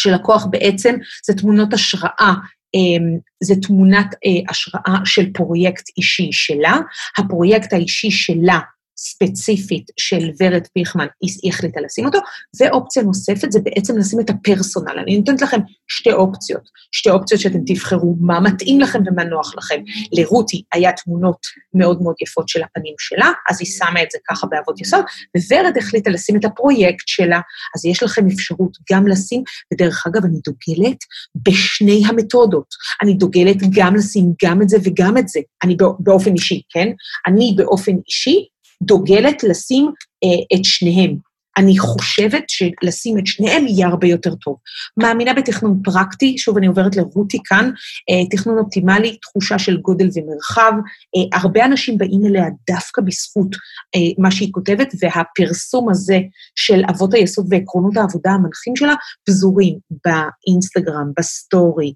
שלקוח 0.00 0.46
בעצם 0.50 0.94
זה 1.26 1.34
תמונות 1.34 1.72
השראה, 1.72 2.34
אה, 2.74 3.18
זה 3.42 3.54
תמונת 3.62 4.14
אה, 4.14 4.50
השראה 4.50 4.98
של 5.04 5.32
פרויקט 5.32 5.84
אישי 5.96 6.28
שלה. 6.32 6.76
הפרויקט 7.18 7.72
האישי 7.72 8.10
שלה 8.10 8.58
ספציפית 8.98 9.86
של 10.00 10.30
ורד 10.40 10.66
פיכמן, 10.74 11.06
היא 11.42 11.52
החליטה 11.52 11.80
לשים 11.80 12.06
אותו, 12.06 12.18
ואופציה 12.60 13.02
נוספת 13.02 13.52
זה 13.52 13.60
בעצם 13.60 13.98
לשים 13.98 14.20
את 14.20 14.30
הפרסונל. 14.30 14.98
אני 14.98 15.18
נותנת 15.18 15.42
לכם 15.42 15.60
שתי 15.86 16.12
אופציות, 16.12 16.62
שתי 16.92 17.10
אופציות 17.10 17.40
שאתם 17.40 17.58
תבחרו 17.66 18.16
מה 18.20 18.40
מתאים 18.40 18.80
לכם 18.80 18.98
ומה 19.06 19.24
נוח 19.24 19.54
לכם. 19.56 19.82
לרותי 20.12 20.62
היה 20.72 20.92
תמונות 20.92 21.38
מאוד 21.74 22.02
מאוד 22.02 22.14
יפות 22.22 22.48
של 22.48 22.62
הפנים 22.62 22.94
שלה, 22.98 23.32
אז 23.50 23.60
היא 23.60 23.68
שמה 23.68 24.02
את 24.02 24.10
זה 24.10 24.18
ככה 24.28 24.46
באבות 24.46 24.80
יסוד, 24.80 25.04
וורד 25.50 25.76
החליטה 25.78 26.10
לשים 26.10 26.36
את 26.36 26.44
הפרויקט 26.44 27.04
שלה, 27.06 27.40
אז 27.76 27.84
יש 27.84 28.02
לכם 28.02 28.26
אפשרות 28.26 28.76
גם 28.92 29.06
לשים, 29.06 29.42
ודרך 29.74 30.06
אגב, 30.06 30.24
אני 30.24 30.38
דוגלת 30.44 30.98
בשני 31.36 32.02
המתודות. 32.06 32.66
אני 33.02 33.14
דוגלת 33.14 33.56
גם 33.70 33.94
לשים 33.94 34.32
גם 34.44 34.62
את 34.62 34.68
זה 34.68 34.76
וגם 34.84 35.18
את 35.18 35.28
זה, 35.28 35.40
אני 35.64 35.76
באופן 35.98 36.32
אישי, 36.32 36.62
כן? 36.70 36.88
אני 37.26 37.54
באופן 37.56 37.92
אישי 38.06 38.46
דוגלת 38.82 39.44
לשים 39.44 39.92
אה, 40.24 40.58
את 40.58 40.64
שניהם. 40.64 41.16
אני 41.56 41.78
חושבת 41.78 42.44
שלשים 42.48 43.18
את 43.18 43.26
שניהם 43.26 43.66
יהיה 43.66 43.86
הרבה 43.86 44.06
יותר 44.06 44.34
טוב. 44.34 44.56
מאמינה 44.96 45.34
בתכנון 45.34 45.80
פרקטי, 45.84 46.38
שוב, 46.38 46.56
אני 46.56 46.66
עוברת 46.66 46.96
לרותי 46.96 47.38
כאן, 47.44 47.70
אה, 48.10 48.28
תכנון 48.30 48.58
אופטימלי, 48.58 49.16
תחושה 49.16 49.58
של 49.58 49.76
גודל 49.76 50.08
ומרחב. 50.14 50.72
אה, 51.16 51.38
הרבה 51.38 51.64
אנשים 51.64 51.98
באים 51.98 52.26
אליה 52.26 52.44
דווקא 52.70 53.02
בזכות 53.02 53.56
אה, 53.94 54.00
מה 54.18 54.30
שהיא 54.30 54.52
כותבת, 54.52 54.94
והפרסום 55.00 55.88
הזה 55.90 56.18
של 56.54 56.82
אבות 56.90 57.14
היסוד 57.14 57.46
ועקרונות 57.50 57.96
העבודה 57.96 58.30
המנחים 58.30 58.76
שלה 58.76 58.94
פזורים 59.28 59.78
באינסטגרם, 60.04 61.12
בסטורי, 61.18 61.92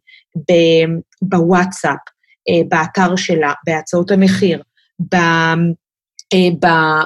בוואטסאפ, 1.22 1.98
באתר 2.68 3.16
שלה, 3.16 3.52
בהצעות 3.66 4.10
המחיר, 4.10 4.62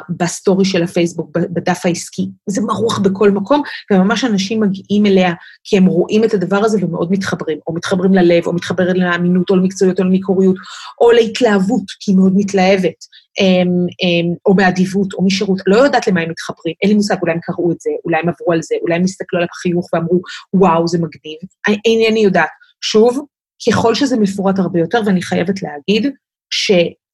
בסטורי 0.09 0.65
של 0.65 0.83
הפייסבוק, 0.83 1.31
בדף 1.33 1.81
העסקי. 1.85 2.29
זה 2.47 2.61
מרוח 2.63 2.99
בכל 2.99 3.31
מקום, 3.31 3.63
וממש 3.93 4.25
אנשים 4.25 4.61
מגיעים 4.61 5.07
אליה 5.07 5.33
כי 5.65 5.77
הם 5.77 5.87
רואים 5.87 6.25
את 6.25 6.35
הדבר 6.35 6.57
הזה 6.65 6.79
ומאוד 6.85 7.13
מתחברים, 7.13 7.59
או 7.67 7.75
מתחברים 7.75 8.15
ללב, 8.15 8.47
או 8.47 8.53
מתחברים 8.53 8.97
לאמינות, 8.97 9.51
או 9.51 9.57
למקצועיות, 9.57 10.01
או 10.01 10.05
למקוריות, 10.05 10.57
או 11.01 11.13
להתלהבות, 11.13 11.85
כי 12.01 12.11
היא 12.11 12.17
מאוד 12.17 12.33
מתלהבת, 12.37 13.05
אמ, 13.41 13.69
אמ, 14.03 14.35
או 14.47 14.55
מאדיבות, 14.55 15.13
או 15.15 15.27
משירות. 15.27 15.59
לא 15.67 15.77
יודעת 15.77 16.07
למה 16.07 16.21
הם 16.21 16.31
מתחברים, 16.31 16.75
אין 16.83 16.91
לי 16.91 16.97
מושג, 16.97 17.17
אולי 17.23 17.33
הם 17.33 17.41
קראו 17.43 17.73
את 17.73 17.81
זה, 17.81 17.91
אולי 18.05 18.17
הם 18.23 18.29
עברו 18.29 18.53
על 18.53 18.63
זה, 18.63 18.75
אולי 18.83 18.95
הם 18.95 19.05
הסתכלו 19.05 19.41
על 19.41 19.47
החיוך 19.51 19.89
ואמרו, 19.93 20.21
וואו, 20.55 20.89
זה 20.89 20.99
מגניב. 20.99 21.39
אינני 21.85 22.21
יודעת. 22.21 22.49
שוב, 22.81 23.21
ככל 23.69 23.95
שזה 23.95 24.17
מפורט 24.17 24.59
הרבה 24.59 24.79
יותר, 24.79 25.01
ואני 25.07 25.23
חייבת 25.23 25.63
להגיד, 25.63 26.13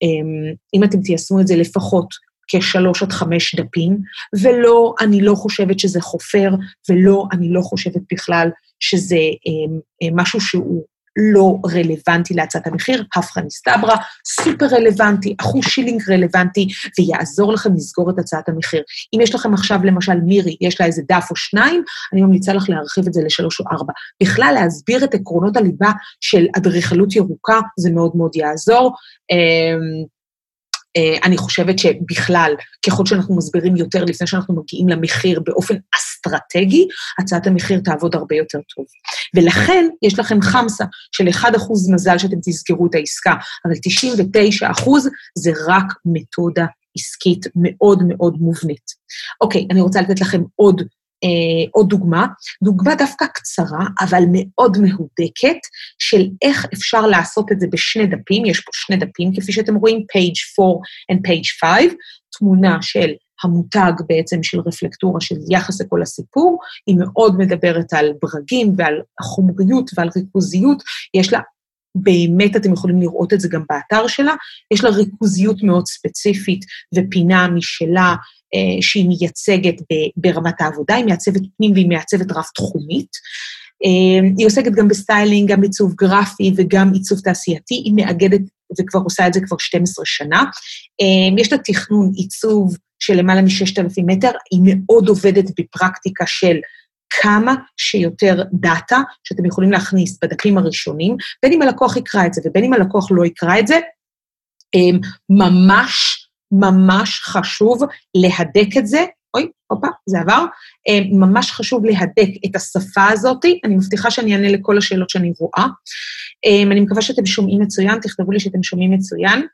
שאם 0.03 0.85
אתם 0.85 1.01
תיישמו 1.01 1.41
את 1.41 1.47
זה 1.47 1.57
לפחות 1.57 2.09
כשלוש 2.49 3.03
עד 3.03 3.13
חמש 3.13 3.55
דפים, 3.55 3.99
ולא, 4.43 4.95
אני 5.01 5.21
לא 5.21 5.35
חושבת 5.35 5.79
שזה 5.79 6.01
חופר, 6.01 6.51
ולא, 6.89 7.27
אני 7.33 7.53
לא 7.53 7.61
חושבת 7.61 8.03
בכלל 8.13 8.49
שזה 8.81 9.17
אה, 9.17 9.77
אה, 10.03 10.09
משהו 10.13 10.41
שהוא 10.41 10.85
לא 11.17 11.59
רלוונטי 11.75 12.35
להצעת 12.35 12.67
המחיר, 12.67 13.05
הפכה 13.17 13.41
נסתברא, 13.41 13.97
סופר 14.29 14.67
רלוונטי, 14.67 15.35
אחוז 15.41 15.65
שילינג 15.65 16.03
רלוונטי, 16.11 16.69
ויעזור 16.99 17.53
לכם 17.53 17.75
לסגור 17.75 18.11
את 18.11 18.19
הצעת 18.19 18.49
המחיר. 18.49 18.83
אם 19.15 19.21
יש 19.21 19.35
לכם 19.35 19.55
עכשיו, 19.55 19.81
למשל, 19.85 20.15
מירי, 20.15 20.57
יש 20.61 20.81
לה 20.81 20.87
איזה 20.87 21.03
דף 21.09 21.27
או 21.31 21.37
שניים, 21.37 21.83
אני 22.13 22.23
ממליצה 22.23 22.53
לך 22.53 22.69
להרחיב 22.69 23.07
את 23.07 23.13
זה 23.13 23.23
לשלוש 23.25 23.61
או 23.61 23.65
ארבע. 23.73 23.93
בכלל, 24.23 24.57
להסביר 24.61 25.05
את 25.05 25.15
עקרונות 25.15 25.57
הליבה 25.57 25.91
של 26.21 26.47
אדריכלות 26.57 27.17
ירוקה, 27.17 27.61
זה 27.79 27.91
מאוד 27.91 28.13
מאוד 28.15 28.37
יעזור. 28.37 28.95
אה, 30.97 31.17
אני 31.25 31.37
חושבת 31.37 31.79
שבכלל, 31.79 32.53
ככל 32.87 33.07
שאנחנו 33.07 33.37
מסבירים 33.37 33.77
יותר 33.77 34.05
לפני 34.05 34.27
שאנחנו 34.27 34.55
מגיעים 34.55 34.89
למחיר 34.89 35.41
באופן 35.41 35.75
אסטרטגי, 35.97 36.89
הצעת 37.19 37.47
המחיר 37.47 37.81
תעבוד 37.85 38.15
הרבה 38.15 38.37
יותר 38.37 38.59
טוב. 38.77 38.85
ולכן 39.37 39.89
יש 40.03 40.19
לכם 40.19 40.43
חמסה 40.43 40.85
של 41.13 41.29
1% 41.29 41.47
מזל 41.95 42.19
שאתם 42.19 42.37
תסגרו 42.45 42.87
את 42.87 42.95
העסקה, 42.95 43.35
אבל 43.65 43.75
99% 43.75 44.91
זה 45.39 45.51
רק 45.67 45.87
מתודה 46.05 46.67
עסקית 46.99 47.47
מאוד 47.55 48.03
מאוד 48.09 48.37
מובנית. 48.41 48.91
אוקיי, 49.41 49.67
אני 49.71 49.81
רוצה 49.81 50.01
לתת 50.01 50.21
לכם 50.21 50.43
עוד 50.57 50.83
עוד 51.71 51.89
דוגמה, 51.89 52.27
דוגמה 52.65 52.95
דווקא 52.95 53.27
קצרה, 53.27 53.87
אבל 54.01 54.23
מאוד 54.33 54.79
מהודקת, 54.79 55.61
של 55.99 56.29
איך 56.43 56.67
אפשר 56.75 57.07
לעשות 57.07 57.53
את 57.53 57.61
זה 57.61 57.67
בשני 57.73 58.07
דפים, 58.07 58.45
יש 58.47 58.61
פה 58.61 58.71
שני 58.75 58.97
דפים, 58.97 59.33
כפי 59.41 59.53
שאתם 59.53 59.75
רואים, 59.75 59.99
page 59.99 60.63
4 60.65 60.79
and 61.13 61.19
page 61.29 61.49
5, 61.61 61.85
תמונה 62.39 62.79
של 62.83 63.11
המותג 63.43 63.93
בעצם 64.09 64.43
של 64.43 64.61
רפלקטורה 64.61 65.21
של 65.21 65.35
יחס 65.51 65.81
לכל 65.81 66.03
הסיפור, 66.03 66.59
היא 66.87 66.97
מאוד 66.99 67.39
מדברת 67.39 67.93
על 67.93 68.13
ברגים 68.23 68.73
ועל 68.77 68.95
חומריות 69.23 69.91
ועל 69.97 70.09
ריכוזיות, 70.17 70.83
יש 71.15 71.33
לה 71.33 71.41
באמת 71.95 72.57
אתם 72.57 72.73
יכולים 72.73 73.01
לראות 73.01 73.33
את 73.33 73.41
זה 73.41 73.49
גם 73.49 73.63
באתר 73.69 74.07
שלה, 74.07 74.35
יש 74.71 74.85
לה 74.85 74.91
ריכוזיות 74.91 75.63
מאוד 75.63 75.87
ספציפית 75.87 76.65
ופינה 76.95 77.49
משלה 77.49 78.15
אה, 78.55 78.83
שהיא 78.83 79.09
מייצגת 79.09 79.75
ברמת 80.17 80.61
העבודה, 80.61 80.95
היא 80.95 81.05
מעצבת 81.05 81.43
פנים 81.57 81.73
והיא 81.73 81.89
מעצבת 81.89 82.33
רב-תחומית. 82.33 83.11
אה, 83.85 84.29
היא 84.39 84.47
עוסקת 84.47 84.73
גם 84.73 84.89
בסטיילינג, 84.89 85.53
גם 85.53 85.63
עיצוב 85.63 85.95
גרפי 85.95 86.53
וגם 86.57 86.93
עיצוב 86.93 87.21
תעשייתי, 87.21 87.75
היא 87.75 87.93
מאגדת 87.95 88.41
וכבר 88.81 89.01
עושה 89.01 89.27
את 89.27 89.33
זה 89.33 89.41
כבר 89.41 89.57
12 89.59 90.05
שנה. 90.07 90.45
אה, 91.01 91.41
יש 91.43 91.53
לה 91.53 91.59
תכנון 91.59 92.13
עיצוב 92.15 92.77
של 92.99 93.15
למעלה 93.15 93.43
מ-6,000 93.43 94.03
מטר, 94.07 94.31
היא 94.51 94.61
מאוד 94.65 95.09
עובדת 95.09 95.45
בפרקטיקה 95.59 96.25
של 96.27 96.57
כמה 97.11 97.55
שיותר 97.77 98.43
דאטה 98.53 98.99
שאתם 99.25 99.45
יכולים 99.45 99.73
להכניס 99.73 100.19
בדפים 100.23 100.59
הראשונים, 100.59 101.17
בין 101.43 101.53
אם 101.53 101.63
הלקוח 101.63 101.97
יקרא 101.97 102.27
את 102.27 102.35
זה 102.35 102.43
ובין 102.45 102.65
אם 102.65 102.73
הלקוח 102.73 103.09
לא 103.11 103.27
יקרא 103.27 103.59
את 103.59 103.67
זה, 103.67 103.79
ממש 105.31 106.21
ממש 106.53 107.21
חשוב 107.21 107.83
להדק 108.15 108.77
את 108.79 108.87
זה. 108.87 109.05
אוי, 109.35 109.51
הופה, 109.67 109.87
זה 110.07 110.21
עבר. 110.21 110.45
אה, 110.89 111.01
ממש 111.13 111.51
חשוב 111.51 111.85
להדק 111.85 112.29
את 112.47 112.57
השפה 112.57 113.09
הזאת. 113.09 113.45
אני 113.65 113.77
מבטיחה 113.77 114.11
שאני 114.11 114.35
אענה 114.35 114.49
לכל 114.53 114.79
השאלות 114.79 115.11
שאני 115.11 115.33
רואה. 115.39 115.67
אה, 116.47 116.63
אני 116.73 116.81
מקווה 116.81 117.03
שאתם 117.03 117.27
שומעים 117.27 117.63
מצוין, 117.63 118.01
תכתבו 118.01 118.33
לי 118.33 118.41
שאתם 118.41 118.63
שומעים 118.63 118.91
מצוין. 118.91 119.47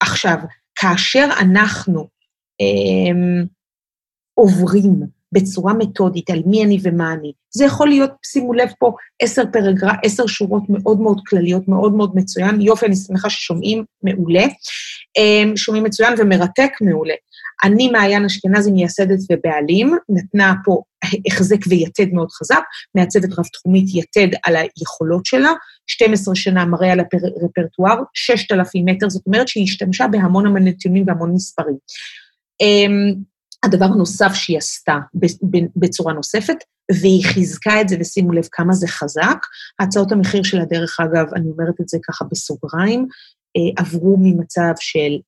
עכשיו, 0.00 0.36
כאשר 0.74 1.28
אנחנו 1.40 2.08
עוברים 4.34 5.02
בצורה 5.32 5.74
מתודית 5.74 6.30
על 6.30 6.42
מי 6.46 6.64
אני 6.64 6.78
ומה 6.82 7.12
אני. 7.12 7.32
זה 7.50 7.64
יכול 7.64 7.88
להיות, 7.88 8.10
שימו 8.26 8.54
לב 8.54 8.68
פה, 8.78 8.92
עשר 9.22 9.42
פרגרה, 9.52 9.94
עשר 10.04 10.26
שורות 10.26 10.62
מאוד 10.68 11.00
מאוד 11.00 11.20
כלליות, 11.28 11.68
מאוד 11.68 11.94
מאוד 11.94 12.16
מצוין. 12.16 12.60
יופי, 12.60 12.86
אני 12.86 12.96
שמחה 12.96 13.30
ששומעים 13.30 13.84
מעולה. 14.02 14.44
אמ, 15.18 15.56
שומעים 15.56 15.84
מצוין 15.84 16.14
ומרתק 16.18 16.70
מעולה. 16.80 17.14
אני 17.64 17.88
מעיין 17.88 18.24
אשכנזי, 18.24 18.72
מייסדת 18.72 19.18
ובעלים, 19.30 19.96
נתנה 20.08 20.54
פה 20.64 20.82
החזק 21.26 21.66
ויתד 21.68 22.12
מאוד 22.12 22.30
חזק, 22.30 22.62
מעצבת 22.94 23.38
רב-תחומית 23.38 23.84
יתד 23.94 24.28
על 24.44 24.56
היכולות 24.56 25.26
שלה, 25.26 25.52
12 25.86 26.34
שנה 26.34 26.64
מראה 26.64 26.92
על 26.92 27.00
הרפרטואר, 27.00 28.02
6,000 28.14 28.84
מטר, 28.84 29.08
זאת 29.08 29.26
אומרת 29.26 29.48
שהיא 29.48 29.64
השתמשה 29.64 30.06
בהמון 30.06 30.46
המון 30.46 30.64
נתונים 30.64 31.04
והמון 31.06 31.32
מספרים. 31.34 31.76
אמ, 32.60 33.14
הדבר 33.64 33.84
הנוסף 33.84 34.34
שהיא 34.34 34.58
עשתה 34.58 34.98
בצורה 35.76 36.12
נוספת, 36.12 36.56
והיא 37.00 37.24
חיזקה 37.24 37.80
את 37.80 37.88
זה, 37.88 37.96
ושימו 38.00 38.32
לב 38.32 38.48
כמה 38.52 38.72
זה 38.72 38.88
חזק. 38.88 39.38
הצעות 39.80 40.12
המחיר 40.12 40.42
שלה, 40.42 40.64
דרך 40.64 41.00
אגב, 41.00 41.34
אני 41.34 41.50
אומרת 41.50 41.80
את 41.80 41.88
זה 41.88 41.98
ככה 42.08 42.24
בסוגריים, 42.30 43.06
אה, 43.56 43.82
עברו 43.82 44.16
ממצב 44.20 44.72
של 44.80 45.18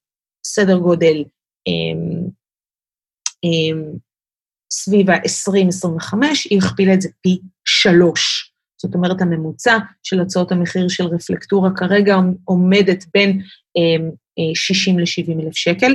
סדר 0.47 0.79
גודל 0.79 1.25
אמ, 1.67 2.29
אמ, 3.45 3.93
סביב 4.73 5.11
ה-20-25, 5.11 6.15
היא 6.51 6.59
הכפילה 6.59 6.95
את 6.95 7.01
זה 7.01 7.09
פי 7.23 7.39
שלוש. 7.65 8.53
זאת 8.83 8.95
אומרת, 8.95 9.21
הממוצע 9.21 9.79
של 10.03 10.21
הצעות 10.21 10.53
המחיר 10.53 10.89
של 10.89 11.05
רפלקטורה 11.05 11.71
כרגע 11.77 12.17
עומדת 12.45 13.05
בין 13.15 13.43
60 14.55 14.95
אמ, 14.95 15.01
ל-70 15.01 15.47
אלף 15.47 15.57
שקל. 15.57 15.95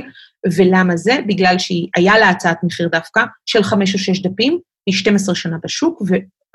ולמה 0.56 0.96
זה? 0.96 1.18
בגלל 1.26 1.58
שהיא, 1.58 1.88
היה 1.96 2.18
לה 2.18 2.28
הצעת 2.28 2.58
מחיר 2.62 2.88
דווקא 2.88 3.20
של 3.46 3.62
חמש 3.62 3.94
או 3.94 3.98
שש 3.98 4.22
דפים, 4.22 4.58
היא 4.86 4.94
12 4.94 5.34
שנה 5.34 5.56
בשוק, 5.64 6.02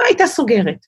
והייתה 0.01 0.27
סוגרת. 0.27 0.85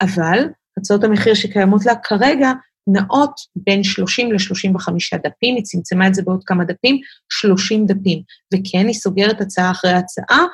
אבל 0.00 0.38
הצעות 0.78 1.04
המחיר 1.04 1.34
שקיימות 1.34 1.86
לה 1.86 1.94
כרגע 2.02 2.52
נעות 2.86 3.32
בין 3.56 3.84
30 3.84 4.32
ל-35 4.32 5.18
דפים, 5.24 5.56
היא 5.56 5.64
צמצמה 5.64 6.06
את 6.06 6.14
זה 6.14 6.22
בעוד 6.22 6.40
כמה 6.46 6.64
דפים, 6.64 7.00
30 7.32 7.86
דפים. 7.86 8.22
וכן, 8.54 8.86
היא 8.86 8.94
סוגרת 8.94 9.40
הצעה 9.40 9.70
אחרי 9.70 9.92
הצעה, 9.92 10.44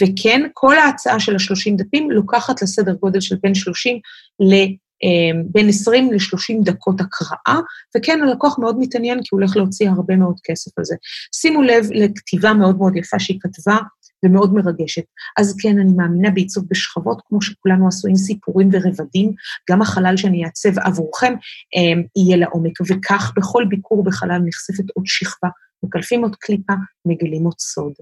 וכן, 0.00 0.40
כל 0.52 0.78
ההצעה 0.78 1.20
של 1.20 1.32
ה-30 1.32 1.76
דפים 1.76 2.10
לוקחת 2.10 2.62
לסדר 2.62 2.92
גודל 2.92 3.20
של 3.20 3.36
בין 3.42 3.54
30 3.54 3.98
ל... 4.40 4.54
אמ, 5.02 5.42
בין 5.50 5.68
20 5.68 6.12
ל-30 6.12 6.64
דקות 6.64 7.00
הקראה, 7.00 7.60
וכן, 7.96 8.18
הלקוח 8.22 8.58
מאוד 8.58 8.78
מתעניין 8.78 9.18
כי 9.18 9.28
הוא 9.30 9.40
הולך 9.40 9.56
להוציא 9.56 9.90
הרבה 9.90 10.16
מאוד 10.16 10.36
כסף 10.44 10.78
על 10.78 10.84
זה. 10.84 10.96
שימו 11.34 11.62
לב 11.62 11.84
לכתיבה 11.90 12.52
מאוד 12.52 12.78
מאוד 12.78 12.96
יפה 12.96 13.18
שהיא 13.18 13.38
כתבה, 13.40 13.76
ומאוד 14.24 14.54
מרגשת. 14.54 15.04
אז 15.38 15.56
כן, 15.62 15.78
אני 15.78 15.92
מאמינה 15.92 16.30
בעיצוב 16.30 16.64
בשכבות, 16.70 17.22
כמו 17.28 17.42
שכולנו 17.42 17.88
עשו 17.88 18.08
עם 18.08 18.16
סיפורים 18.16 18.68
ורבדים, 18.72 19.32
גם 19.70 19.82
החלל 19.82 20.16
שאני 20.16 20.44
אעצב 20.44 20.78
עבורכם 20.78 21.34
אמ, 21.76 22.02
יהיה 22.16 22.36
לעומק, 22.36 22.72
וכך 22.88 23.32
בכל 23.36 23.64
ביקור 23.68 24.04
בחלל 24.04 24.38
נחשפת 24.44 24.90
עוד 24.94 25.06
שכבה, 25.06 25.48
מקלפים 25.82 26.22
עוד 26.22 26.36
קליפה, 26.36 26.72
מגלים 27.06 27.44
עוד 27.44 27.58
סוד. 27.58 27.92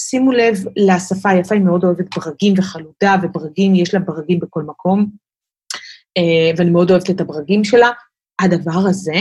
שימו 0.00 0.32
לב 0.32 0.64
לשפה 0.76 1.30
היפה, 1.30 1.54
היא 1.54 1.62
מאוד 1.62 1.84
אוהבת 1.84 2.16
ברגים 2.16 2.54
וחלודה, 2.56 3.16
וברגים, 3.22 3.74
יש 3.74 3.94
לה 3.94 4.00
ברגים 4.00 4.38
בכל 4.40 4.62
מקום. 4.62 5.27
אה, 6.16 6.50
ואני 6.56 6.70
מאוד 6.70 6.90
אוהבת 6.90 7.10
את 7.10 7.20
הברגים 7.20 7.64
שלה. 7.64 7.90
הדבר 8.40 8.80
הזה 8.88 9.16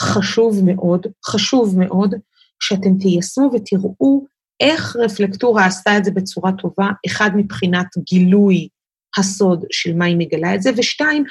חשוב 0.00 0.60
מאוד, 0.64 1.06
חשוב 1.26 1.78
מאוד, 1.78 2.14
שאתם 2.60 2.98
תיישמו 2.98 3.50
ותראו 3.54 4.24
איך 4.60 4.96
רפלקטורה 4.96 5.66
עשתה 5.66 5.96
את 5.96 6.04
זה 6.04 6.10
בצורה 6.10 6.52
טובה, 6.52 6.90
אחד 7.06 7.30
מבחינת 7.36 7.86
גילוי 7.98 8.68
הסוד 9.18 9.64
של 9.72 9.94
מה 9.94 10.04
היא 10.04 10.16
מגלה 10.18 10.54
את 10.54 10.62
זה, 10.62 10.70
ושתיים, 10.76 11.24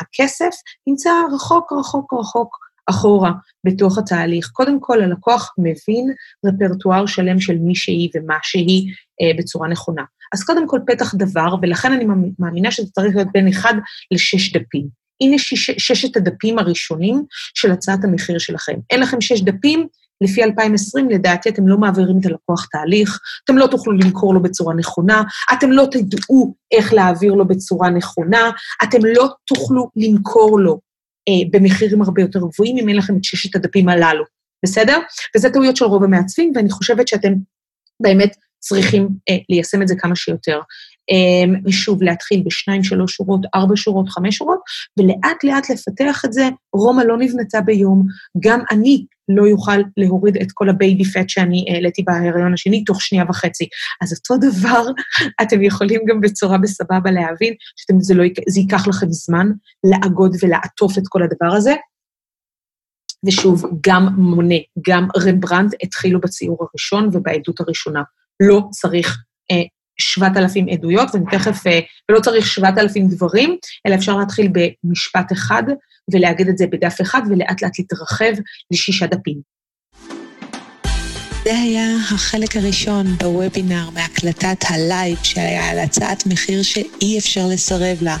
הכסף 0.00 0.50
נמצא 0.86 1.10
רחוק 1.34 1.72
רחוק 1.72 2.12
רחוק 2.12 2.56
אחורה 2.90 3.32
בתוך 3.66 3.98
התהליך. 3.98 4.50
קודם 4.52 4.80
כל, 4.80 5.02
הלקוח 5.02 5.54
מבין 5.58 6.14
רפרטואר 6.46 7.06
שלם 7.06 7.40
של 7.40 7.58
מי 7.58 7.74
שהיא 7.74 8.10
ומה 8.14 8.36
שהיא 8.42 8.92
אה, 9.22 9.38
בצורה 9.38 9.68
נכונה. 9.68 10.02
אז 10.32 10.44
קודם 10.44 10.68
כל, 10.68 10.78
פתח 10.86 11.14
דבר, 11.14 11.54
ולכן 11.62 11.92
אני 11.92 12.06
מאמינה 12.38 12.70
שזה 12.70 12.90
צריך 12.92 13.16
להיות 13.16 13.28
בין 13.32 13.48
אחד 13.48 13.74
לשש 14.10 14.52
דפים. 14.52 15.00
הנה 15.20 15.38
שש, 15.38 15.70
ששת 15.70 16.16
הדפים 16.16 16.58
הראשונים 16.58 17.24
של 17.54 17.70
הצעת 17.70 18.04
המחיר 18.04 18.38
שלכם. 18.38 18.74
אין 18.90 19.00
לכם 19.00 19.20
שש 19.20 19.40
דפים, 19.40 19.86
לפי 20.24 20.44
2020, 20.44 21.10
לדעתי 21.10 21.48
אתם 21.48 21.68
לא 21.68 21.78
מעבירים 21.78 22.18
את 22.20 22.26
הלקוח 22.26 22.66
תהליך, 22.72 23.18
אתם 23.44 23.58
לא 23.58 23.66
תוכלו 23.66 23.92
למכור 23.92 24.34
לו 24.34 24.42
בצורה 24.42 24.74
נכונה, 24.74 25.22
אתם 25.52 25.72
לא 25.72 25.86
תדעו 25.90 26.54
איך 26.72 26.92
להעביר 26.92 27.32
לו 27.34 27.48
בצורה 27.48 27.90
נכונה, 27.90 28.50
אתם 28.82 28.98
לא 29.04 29.28
תוכלו 29.46 29.90
למכור 29.96 30.60
לו 30.60 30.80
אה, 31.28 31.48
במחירים 31.50 32.02
הרבה 32.02 32.22
יותר 32.22 32.38
גבוהים 32.38 32.76
אם 32.78 32.88
אין 32.88 32.96
לכם 32.96 33.16
את 33.16 33.24
ששת 33.24 33.56
הדפים 33.56 33.88
הללו, 33.88 34.24
בסדר? 34.64 34.98
וזה 35.36 35.50
טעויות 35.50 35.76
של 35.76 35.84
רוב 35.84 36.04
המעצבים, 36.04 36.52
ואני 36.56 36.70
חושבת 36.70 37.08
שאתם 37.08 37.32
באמת 38.02 38.36
צריכים 38.60 39.08
אה, 39.28 39.36
ליישם 39.48 39.82
את 39.82 39.88
זה 39.88 39.94
כמה 39.98 40.16
שיותר. 40.16 40.60
אמ, 41.10 41.54
ושוב, 41.64 42.02
להתחיל 42.02 42.42
בשניים, 42.46 42.84
שלוש 42.84 43.14
שורות, 43.14 43.40
ארבע 43.54 43.76
שורות, 43.76 44.08
חמש 44.08 44.36
שורות, 44.36 44.58
ולאט 44.98 45.44
לאט 45.44 45.70
לפתח 45.70 46.22
את 46.24 46.32
זה. 46.32 46.48
רומא 46.72 47.02
לא 47.02 47.18
נבנתה 47.18 47.60
ביום, 47.60 48.06
גם 48.44 48.60
אני 48.72 49.04
לא 49.28 49.42
יוכל 49.42 49.78
להוריד 49.96 50.36
את 50.36 50.52
כל 50.54 50.68
ה 50.68 50.75
baby 50.75 51.04
fat 51.04 51.28
שאני 51.28 51.64
העליתי 51.68 52.02
בהיריון 52.02 52.54
השני 52.54 52.84
תוך 52.84 53.02
שנייה 53.02 53.24
וחצי. 53.28 53.68
אז 54.02 54.12
אותו 54.12 54.36
דבר, 54.48 54.82
אתם 55.42 55.62
יכולים 55.62 56.00
גם 56.08 56.20
בצורה 56.20 56.58
בסבבה 56.58 57.10
להבין, 57.10 57.54
שזה 57.76 58.14
לא, 58.14 58.24
ייקח 58.56 58.88
לכם 58.88 59.06
זמן 59.10 59.46
לאגוד 59.84 60.36
ולעטוף 60.42 60.98
את 60.98 61.04
כל 61.08 61.22
הדבר 61.22 61.56
הזה. 61.56 61.74
ושוב, 63.26 63.64
גם 63.86 64.06
מונה, 64.16 64.54
גם 64.88 65.08
רמברנד 65.26 65.74
התחילו 65.82 66.20
בציור 66.20 66.58
הראשון 66.60 67.08
ובעדות 67.12 67.60
הראשונה. 67.60 68.02
לא 68.40 68.62
צריך 68.70 69.18
אה, 69.50 69.62
7,000 70.00 70.68
עדויות, 70.68 71.08
ואני 71.14 71.24
תכף, 71.30 71.66
אה, 71.66 71.80
ולא 72.10 72.20
צריך 72.20 72.46
7,000 72.46 73.08
דברים, 73.08 73.56
אלא 73.86 73.94
אפשר 73.94 74.16
להתחיל 74.16 74.48
במשפט 74.52 75.32
אחד 75.32 75.62
ולהגיד 76.12 76.48
את 76.48 76.58
זה 76.58 76.66
בדף 76.66 77.00
אחד, 77.00 77.22
ולאט 77.30 77.62
לאט 77.62 77.78
להתרחב 77.78 78.32
לשישה 78.70 79.06
דפים. 79.06 79.50
זה 81.44 81.58
היה 81.58 81.96
החלק 82.14 82.56
הראשון 82.56 83.06
בוובינר 83.06 83.90
מהקלטת 83.90 84.64
הלייב 84.68 85.18
שהיה 85.22 85.70
על 85.70 85.78
הצעת 85.78 86.26
מחיר 86.26 86.62
שאי 86.62 87.18
אפשר 87.18 87.46
לסרב 87.52 88.02
לה. 88.02 88.16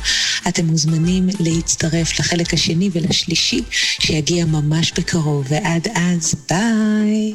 אתם 0.48 0.66
מוזמנים 0.66 1.26
להצטרף 1.40 2.20
לחלק 2.20 2.54
השני 2.54 2.90
ולשלישי 2.92 3.62
שיגיע 3.70 4.44
ממש 4.44 4.92
בקרוב, 4.92 5.46
ועד 5.48 5.88
אז 5.94 6.34
ביי. 6.50 7.34